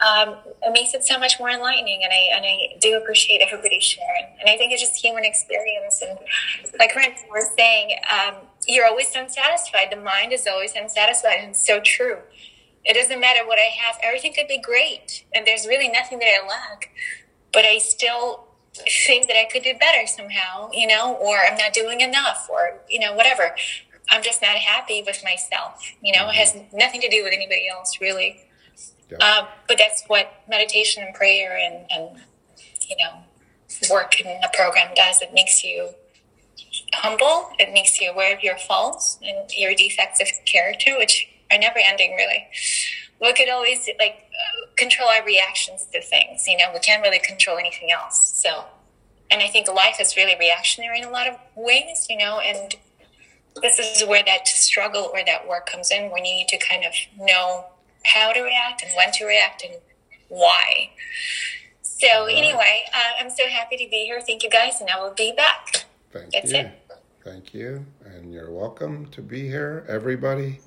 [0.00, 2.02] um, it makes it so much more enlightening.
[2.02, 4.32] And I, and I do appreciate everybody sharing.
[4.40, 6.02] And I think it's just human experience.
[6.02, 6.18] And
[6.78, 8.36] like Rent was saying, um,
[8.66, 9.88] you're always unsatisfied.
[9.90, 11.40] The mind is always unsatisfied.
[11.40, 12.18] And it's so true
[12.84, 13.96] it doesn't matter what I have.
[14.02, 15.24] Everything could be great.
[15.34, 16.90] And there's really nothing that I lack.
[17.52, 18.46] But I still
[19.06, 22.80] think that I could do better somehow, you know, or I'm not doing enough or,
[22.88, 23.54] you know, whatever.
[24.10, 25.92] I'm just not happy with myself.
[26.02, 28.44] You know, it has nothing to do with anybody else, really.
[29.10, 29.18] Yeah.
[29.18, 32.22] Um, but that's what meditation and prayer and, and,
[32.88, 33.24] you know,
[33.90, 35.20] work in a program does.
[35.20, 35.90] It makes you
[36.94, 37.50] humble.
[37.58, 41.78] It makes you aware of your faults and your defects of character, which are never
[41.84, 42.46] ending really.
[43.20, 44.30] We could always like
[44.76, 46.70] control our reactions to things you know?
[46.72, 48.32] We can't really control anything else.
[48.42, 48.64] So
[49.30, 52.40] and i think life is really reactionary in a lot of ways you know?
[52.40, 52.76] And
[53.62, 56.84] this is where that struggle or that work comes in when you need to kind
[56.84, 57.66] of know
[58.04, 59.74] how to react and when to react and
[60.28, 60.90] why.
[61.82, 64.20] So anyway uh, i'm so happy to be here.
[64.20, 65.84] Thank you guys and i will be back.
[66.12, 66.58] Thank That's you.
[66.58, 66.72] it.
[67.24, 70.60] thank you and you're welcome to be here everybody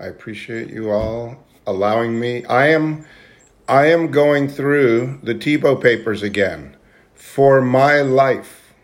[0.00, 2.44] I appreciate you all allowing me.
[2.46, 3.04] I am
[3.68, 6.76] I am going through the Tiebout papers again
[7.14, 8.74] for my life.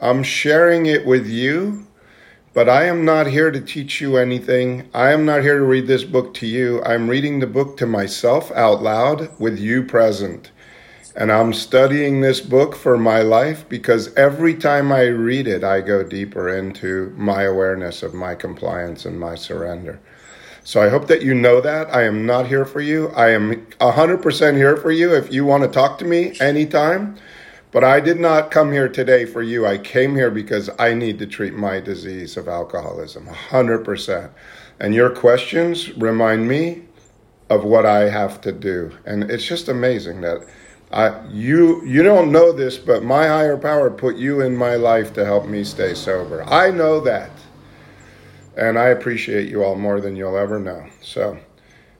[0.00, 1.88] I'm sharing it with you,
[2.54, 4.88] but I am not here to teach you anything.
[4.94, 6.82] I am not here to read this book to you.
[6.84, 10.52] I'm reading the book to myself out loud with you present.
[11.16, 15.80] And I'm studying this book for my life because every time I read it, I
[15.80, 19.98] go deeper into my awareness of my compliance and my surrender.
[20.68, 21.88] So I hope that you know that.
[21.94, 23.08] I am not here for you.
[23.16, 27.16] I am 100% here for you if you want to talk to me anytime.
[27.72, 29.64] But I did not come here today for you.
[29.64, 34.30] I came here because I need to treat my disease of alcoholism 100%.
[34.78, 36.82] And your questions remind me
[37.48, 38.92] of what I have to do.
[39.06, 40.46] And it's just amazing that
[40.92, 45.14] I, you you don't know this, but my higher power put you in my life
[45.14, 46.44] to help me stay sober.
[46.44, 47.30] I know that.
[48.58, 50.88] And I appreciate you all more than you'll ever know.
[51.00, 51.38] So,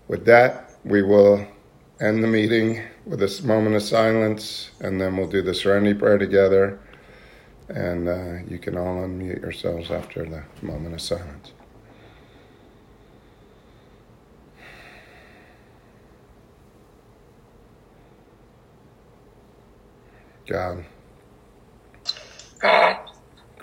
[0.08, 1.46] with that, we will
[2.00, 6.18] end the meeting with this moment of silence, and then we'll do the serenity prayer
[6.18, 6.80] together.
[7.68, 11.52] And uh, you can all unmute yourselves after the moment of silence.
[20.46, 20.84] God.
[22.60, 23.07] God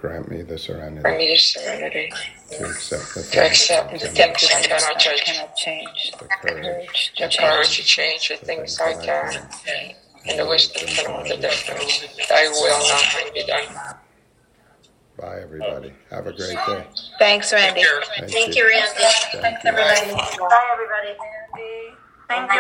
[0.07, 1.01] grant me the serenity.
[1.01, 2.13] Grant me the serenity.
[2.51, 5.21] To accept the to accept the things I cannot change.
[5.23, 6.11] Cannot change.
[6.19, 7.13] The courage.
[7.17, 9.49] The courage to change the things I can.
[10.27, 11.87] And the wisdom from the devil.
[12.29, 13.95] Thy will not be done.
[15.17, 15.93] Bye, everybody.
[16.11, 16.85] Have a great day.
[17.19, 17.83] Thanks, Randy.
[18.19, 18.63] Thank Thank you.
[18.63, 19.03] you, Randy.
[19.31, 19.69] Thank you.
[19.69, 20.11] everybody.
[20.11, 21.15] Bye, everybody.
[22.27, 22.47] Thank you.